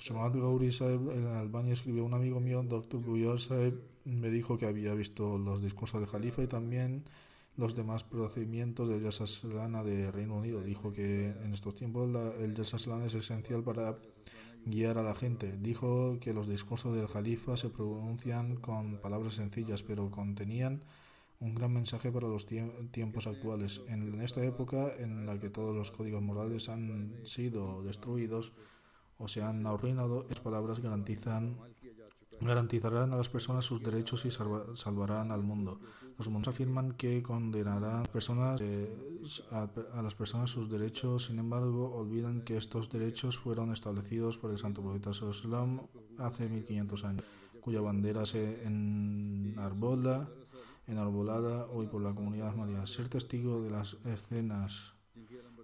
[0.00, 3.00] Samad Gauri Saeb en Albania escribió un amigo mío, Dr.
[3.00, 3.74] Buyar Saeb,
[4.08, 7.04] me dijo que había visto los discursos del Jalifa y también
[7.56, 10.62] los demás procedimientos del Yasaslana de Reino Unido.
[10.62, 13.98] Dijo que en estos tiempos la, el Yasaslana es esencial para
[14.64, 15.56] guiar a la gente.
[15.58, 20.82] Dijo que los discursos del Jalifa se pronuncian con palabras sencillas, pero contenían
[21.40, 23.82] un gran mensaje para los tiempos actuales.
[23.88, 28.52] En esta época en la que todos los códigos morales han sido destruidos,
[29.18, 31.56] o se han arruinado, estas palabras garantizan
[32.40, 35.80] garantizarán a las personas sus derechos y salvarán al mundo.
[36.18, 39.20] Los musulmanes afirman que condenarán a, personas, eh,
[39.50, 44.58] a, las personas sus derechos, sin embargo, olvidan que estos derechos fueron establecidos por el
[44.58, 45.82] santo profeta Sallam
[46.18, 47.24] hace 1500 años,
[47.60, 50.28] cuya bandera se enarbola,
[50.86, 52.86] enarbolada hoy por la comunidad ahmadiyya.
[52.86, 54.97] Ser testigo de las escenas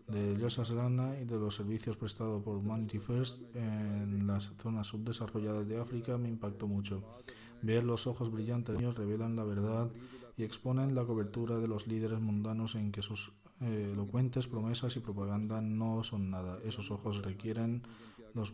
[0.09, 5.67] de Yasas Lana y de los servicios prestados por Humanity First en las zonas subdesarrolladas
[5.67, 7.03] de África me impactó mucho.
[7.63, 9.91] Ver los ojos brillantes de ellos revelan la verdad
[10.37, 15.01] y exponen la cobertura de los líderes mundanos en que sus eh, elocuentes promesas y
[15.01, 16.59] propaganda no son nada.
[16.65, 17.83] Esos ojos requieren
[18.35, 18.53] los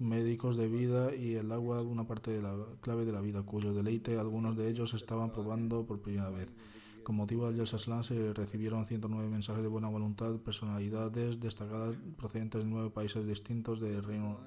[0.00, 3.72] médicos de vida y el agua una parte de la clave de la vida, cuyo
[3.72, 6.48] deleite algunos de ellos estaban probando por primera vez.
[7.04, 12.64] Con motivo del Yelsaslan se recibieron 109 mensajes de buena voluntad, de personalidades destacadas procedentes
[12.64, 14.40] de nueve países distintos del Reino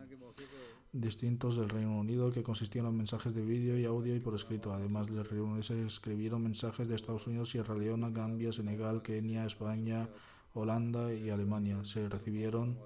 [0.91, 4.73] distintos del Reino Unido que consistían en mensajes de vídeo y audio y por escrito.
[4.73, 10.09] Además, Unido se escribieron mensajes de Estados Unidos, Sierra Leona, Gambia, Senegal, Kenia, España,
[10.53, 11.85] Holanda y Alemania.
[11.85, 12.79] Se recibieron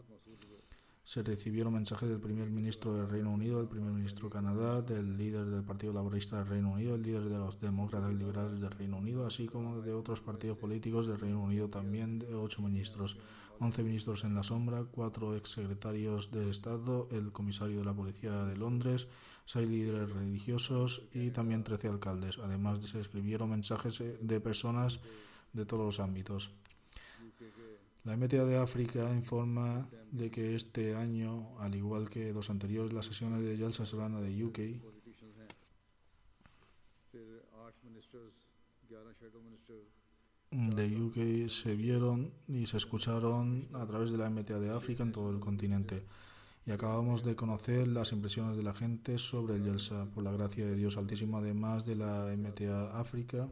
[1.04, 5.18] se recibieron mensajes del primer ministro del Reino Unido, del primer ministro de Canadá, del
[5.18, 8.98] líder del Partido Laborista del Reino Unido, el líder de los demócratas liberales del Reino
[8.98, 13.18] Unido, así como de otros partidos políticos del Reino Unido, también de ocho ministros,
[13.60, 18.56] once ministros en la sombra, cuatro exsecretarios de Estado, el comisario de la Policía de
[18.56, 19.08] Londres,
[19.46, 22.38] seis líderes religiosos y también trece alcaldes.
[22.38, 25.00] Además, se escribieron mensajes de personas
[25.54, 26.52] de todos los ámbitos.
[28.04, 33.06] La MTA de África informa de que este año, al igual que los anteriores, las
[33.06, 34.60] sesiones de Yalsa Solana de UK
[40.52, 45.12] de UK se vieron y se escucharon a través de la MTA de África en
[45.12, 46.04] todo el continente.
[46.66, 50.66] Y acabamos de conocer las impresiones de la gente sobre el Yelsa, por la gracia
[50.66, 53.50] de Dios Altísimo, además de la MTA África.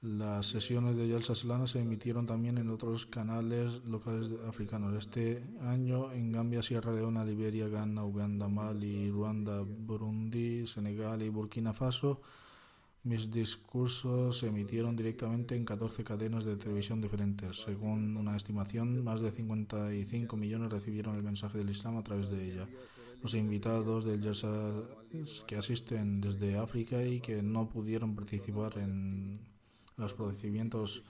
[0.00, 4.94] Las sesiones de Yalsa Salana se emitieron también en otros canales locales africanos.
[4.94, 11.72] Este año en Gambia, Sierra Leona, Liberia, Ghana, Uganda, Mali, Ruanda, Burundi, Senegal y Burkina
[11.72, 12.20] Faso.
[13.02, 17.56] Mis discursos se emitieron directamente en 14 cadenas de televisión diferentes.
[17.56, 22.44] Según una estimación, más de 55 millones recibieron el mensaje del Islam a través de
[22.44, 22.68] ella
[23.20, 24.72] los invitados del Yasa
[25.48, 29.40] que asisten desde África y que no pudieron participar en
[29.98, 31.04] los procedimientos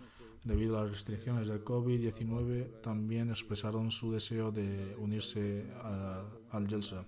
[0.45, 5.67] debido a las restricciones del COVID-19 también expresaron su deseo de unirse
[6.51, 7.07] al Yelsa.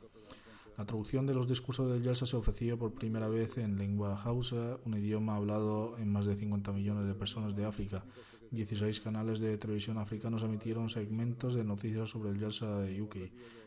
[0.77, 4.79] La traducción de los discursos del Yelsa se ofreció por primera vez en lengua hausa,
[4.85, 8.05] un idioma hablado en más de 50 millones de personas de África.
[8.51, 13.17] 16 canales de televisión africanos emitieron segmentos de noticias sobre el Yelsa de UK.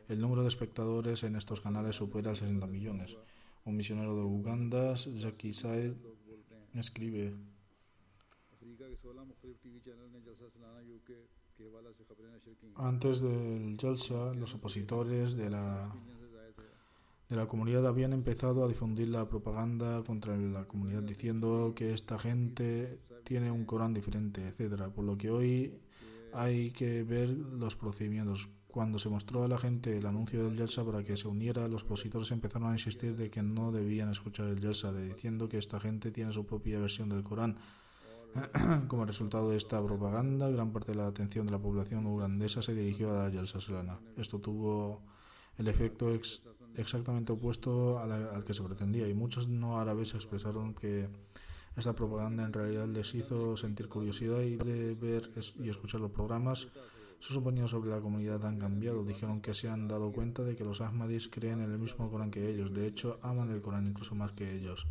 [0.09, 3.18] El número de espectadores en estos canales supera 60 millones.
[3.64, 5.93] Un misionero de Uganda, Jackie Said,
[6.74, 7.34] escribe
[12.76, 15.94] antes del Jalsa, los opositores de la,
[17.30, 22.20] de la comunidad habían empezado a difundir la propaganda contra la comunidad diciendo que esta
[22.20, 24.89] gente tiene un Corán diferente, etcétera.
[24.89, 25.80] Por lo que hoy
[26.34, 30.84] hay que ver los procedimientos Cuando se mostró a la gente el anuncio del Yelsa
[30.84, 34.60] para que se uniera, los opositores empezaron a insistir de que no debían escuchar el
[34.60, 37.58] Yelsa, diciendo que esta gente tiene su propia versión del Corán.
[38.88, 42.74] Como resultado de esta propaganda, gran parte de la atención de la población ugandesa se
[42.74, 44.00] dirigió a la Yelsa Solana.
[44.18, 45.02] Esto tuvo
[45.58, 46.10] el efecto
[46.76, 51.08] exactamente opuesto al que se pretendía y muchos no árabes expresaron que
[51.78, 55.30] esta propaganda en realidad les hizo sentir curiosidad y de ver
[55.60, 56.68] y escuchar los programas
[57.20, 59.06] sus opiniones sobre la comunidad han cambiado.
[59.06, 62.32] Dijeron que se han dado cuenta de que los Ahmadis creen en el mismo Corán
[62.32, 62.74] que ellos.
[62.74, 64.86] De hecho, aman el Corán incluso más que ellos.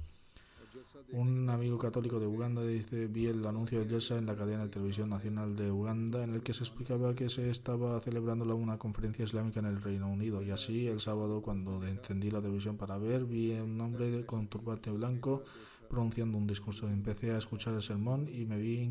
[1.13, 4.71] Un amigo católico de Uganda dice, vi el anuncio de Yelsa en la cadena de
[4.71, 9.23] televisión nacional de Uganda en el que se explicaba que se estaba celebrando una conferencia
[9.23, 13.27] islámica en el Reino Unido y así el sábado cuando encendí la televisión para ver
[13.27, 15.43] vi un hombre con turbante blanco
[15.87, 16.89] pronunciando un discurso.
[16.89, 18.91] Empecé a escuchar el sermón y me vi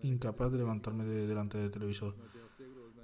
[0.00, 2.14] incapaz de levantarme de delante del televisor.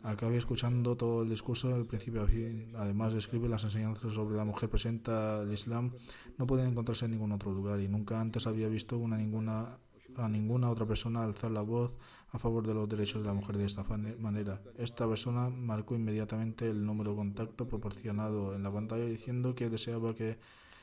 [0.07, 2.73] Acabé escuchando todo el discurso del principio a fin.
[2.77, 5.91] Además, describe las enseñanzas sobre la mujer presenta el Islam.
[6.39, 9.79] No pueden encontrarse en ningún otro lugar y nunca antes había visto una ninguna
[10.17, 11.99] a ninguna otra persona alzar la voz
[12.31, 13.83] a favor de los derechos de la mujer de esta
[14.21, 14.63] manera.
[14.79, 20.15] Esta persona marcó inmediatamente el número de contacto proporcionado en la pantalla diciendo que deseaba
[20.15, 20.39] que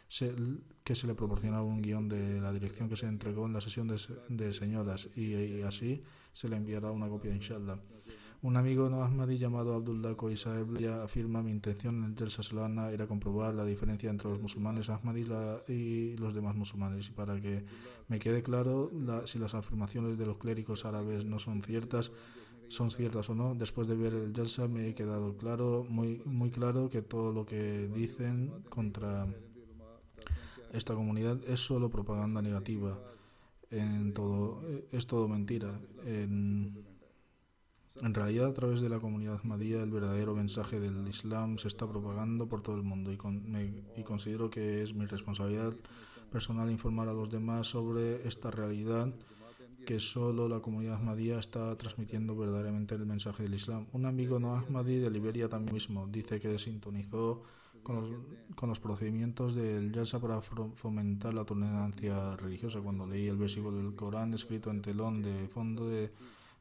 [0.10, 0.36] se,
[0.84, 3.88] que se le proporcionara un guion de la dirección que se entregó en la sesión
[3.88, 6.04] de, señoras y, así
[6.34, 7.80] se le enviará una copia, inshallah.
[8.44, 13.54] Un amigo no Ahmadi llamado Abdullah Koisaeb afirma mi intención en el Solana era comprobar
[13.54, 15.26] la diferencia entre los musulmanes Ahmadi
[15.70, 17.08] y los demás musulmanes.
[17.08, 17.64] Y para que
[18.10, 18.92] me quede claro
[19.28, 22.12] si las afirmaciones de los clérigos árabes no son ciertas,
[22.68, 26.52] son ciertas o no, después de ver el Jalsa me he quedado claro, muy, muy
[26.52, 29.26] claro que todo lo que dicen contra
[30.74, 33.00] esta comunidad es solo propaganda negativa.
[33.72, 35.80] En todo, es todo mentira.
[36.04, 36.93] En,
[38.02, 41.88] en realidad, a través de la comunidad Ahmadía, el verdadero mensaje del Islam se está
[41.88, 43.20] propagando por todo el mundo y,
[43.96, 45.74] y considero que es mi responsabilidad
[46.32, 49.14] personal informar a los demás sobre esta realidad
[49.86, 53.86] que solo la comunidad Ahmadía está transmitiendo verdaderamente el mensaje del Islam.
[53.92, 57.44] Un amigo no Ahmadi de Liberia también mismo dice que sintonizó
[57.84, 58.22] con los,
[58.56, 62.80] con los procedimientos del Yalsa para fomentar la tolerancia religiosa.
[62.80, 66.12] Cuando leí el versículo del Corán escrito en telón de fondo de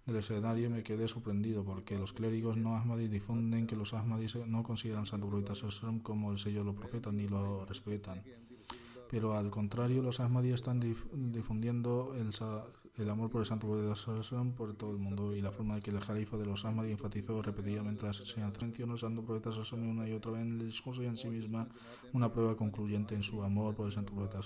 [0.07, 4.63] del escenario me quedé sorprendido porque los clérigos no ahmadis difunden que los ahmadis no
[4.63, 5.55] consideran Santo Profeta
[6.03, 8.23] como el sello de los profetas ni lo respetan.
[9.09, 14.91] Pero al contrario, los ahmadis están difundiendo el, amor por el Santo Profeta por todo
[14.91, 18.19] el mundo y la forma de que el califa de los ahmadis enfatizó repetidamente las
[18.21, 21.69] enseñanzas mencionó Santo Profeta una y otra vez en el discurso y en sí misma
[22.13, 24.41] una prueba concluyente en su amor por el Santo Profeta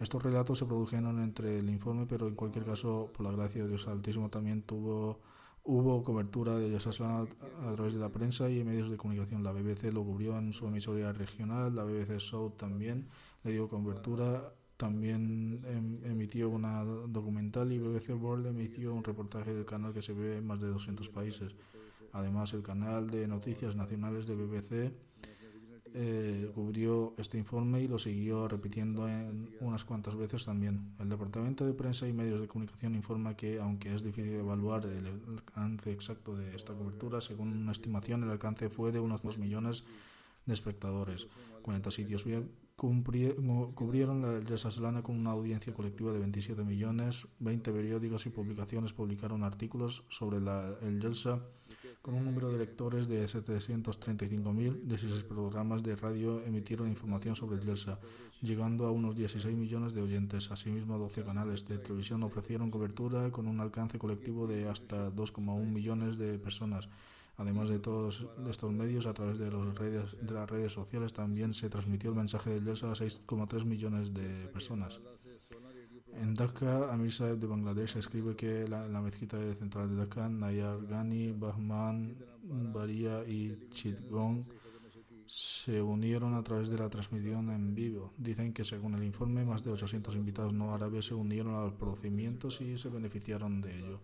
[0.00, 3.68] estos relatos se produjeron entre el informe, pero en cualquier caso, por la gracia de
[3.68, 5.20] Dios Altísimo, también tuvo
[5.68, 7.26] hubo cobertura de Yassasana
[7.66, 9.44] a, través de la prensa y medios de comunicación.
[9.44, 13.08] La BBC lo cubrió en su emisoria regional, la BBC South también
[13.44, 19.66] le dio cobertura, también em, emitió una documental y BBC World emitió un reportaje del
[19.66, 21.54] canal que se ve en más de 200 países.
[22.12, 24.92] Además, el canal de noticias nacionales de BBC
[26.00, 30.94] eh, cubrió este informe y lo siguió repitiendo en unas cuantas veces también.
[31.00, 35.04] El Departamento de Prensa y Medios de Comunicación informa que, aunque es difícil evaluar el
[35.08, 39.82] alcance exacto de esta cobertura, según una estimación, el alcance fue de unos 2 millones
[40.46, 41.26] de espectadores.
[41.62, 42.24] 40 sitios
[42.76, 47.26] cubrieron la Yelsa Selana con una audiencia colectiva de 27 millones.
[47.40, 51.40] 20 periódicos y publicaciones publicaron artículos sobre la, el Yelsa
[52.02, 57.64] con un número de lectores de 735.000, 16 programas de radio emitieron información sobre el
[57.64, 57.98] Yelsa,
[58.40, 60.50] llegando a unos 16 millones de oyentes.
[60.50, 66.18] Asimismo, 12 canales de televisión ofrecieron cobertura con un alcance colectivo de hasta 2,1 millones
[66.18, 66.88] de personas.
[67.36, 71.54] Además de todos estos medios, a través de, los redes, de las redes sociales también
[71.54, 75.00] se transmitió el mensaje del Yelsa a 6,3 millones de personas.
[76.20, 81.32] En Dhaka, Amir de Bangladesh escribe que la, la mezquita central de Dhaka, Nayar Ghani,
[81.32, 82.16] Bahman,
[82.72, 84.44] Baria y Chittagong
[85.26, 88.12] se unieron a través de la transmisión en vivo.
[88.16, 91.74] Dicen que según el informe, más de 800 invitados no árabes se unieron a los
[91.74, 94.00] procedimientos y se beneficiaron de ello.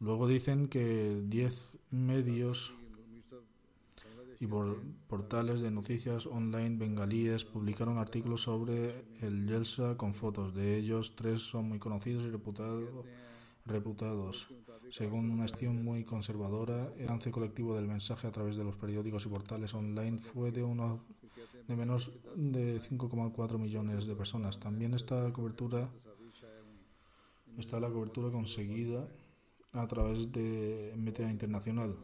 [0.00, 2.74] Luego dicen que 10 medios
[4.40, 10.54] y por portales de noticias online bengalíes publicaron artículos sobre el Yelsa con fotos.
[10.54, 12.30] De ellos, tres son muy conocidos y
[13.66, 14.48] reputados.
[14.90, 19.26] Según una estimación muy conservadora, el alcance colectivo del mensaje a través de los periódicos
[19.26, 21.00] y portales online fue de unos
[21.66, 24.58] de menos de 5,4 millones de personas.
[24.58, 25.90] También está cobertura
[27.58, 29.08] está la cobertura conseguida
[29.72, 31.96] a través de MTA Internacional.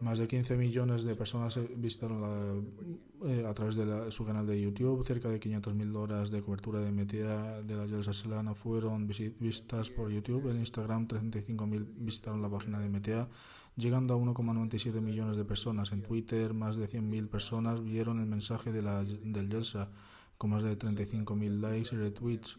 [0.00, 4.24] Más de 15 millones de personas eh, visitaron la- eh, a través de la- su
[4.26, 5.04] canal de YouTube.
[5.04, 10.10] Cerca de 500.000 horas de cobertura de MTA de la Jalsa Selana fueron vistas por
[10.10, 10.50] YouTube.
[10.50, 13.28] En Instagram, 35.000 visitaron la página de MTA,
[13.76, 15.92] llegando a 1,97 millones de personas.
[15.92, 19.88] En Twitter, más de 100.000 personas vieron el mensaje de la, del Jalsa,
[20.36, 22.58] con más de 35.000 likes y retweets.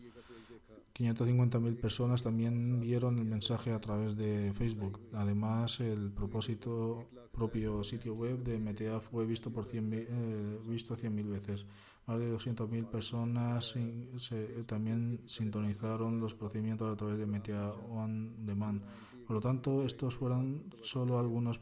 [0.94, 5.00] 550.000 personas también vieron el mensaje a través de Facebook.
[5.14, 7.04] Además, el propósito
[7.36, 11.66] propio sitio web de MTA fue visto por 100, eh, visto 100.000 veces.
[12.08, 13.76] Más de 200.000 personas
[14.18, 18.82] se- también sintonizaron los procedimientos a través de MTA On Demand.
[19.26, 21.60] Por lo tanto, estos fueron solo algunos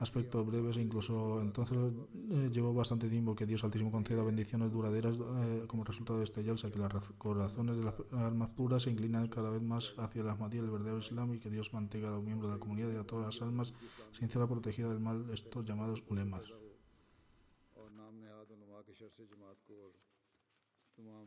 [0.00, 1.76] aspectos breves, incluso entonces
[2.30, 6.42] eh, llevó bastante tiempo que Dios Altísimo conceda bendiciones duraderas eh, como resultado de este
[6.42, 10.32] Yalsa, que las corazones de las almas puras se inclinan cada vez más hacia la
[10.32, 12.96] Ahmadiyya, el verdadero Islam, y que Dios mantenga a los miembros de la comunidad y
[12.96, 13.72] a todas las almas
[14.12, 16.42] sincera protegida del mal, estos llamados ulemas.
[20.96, 21.26] تمام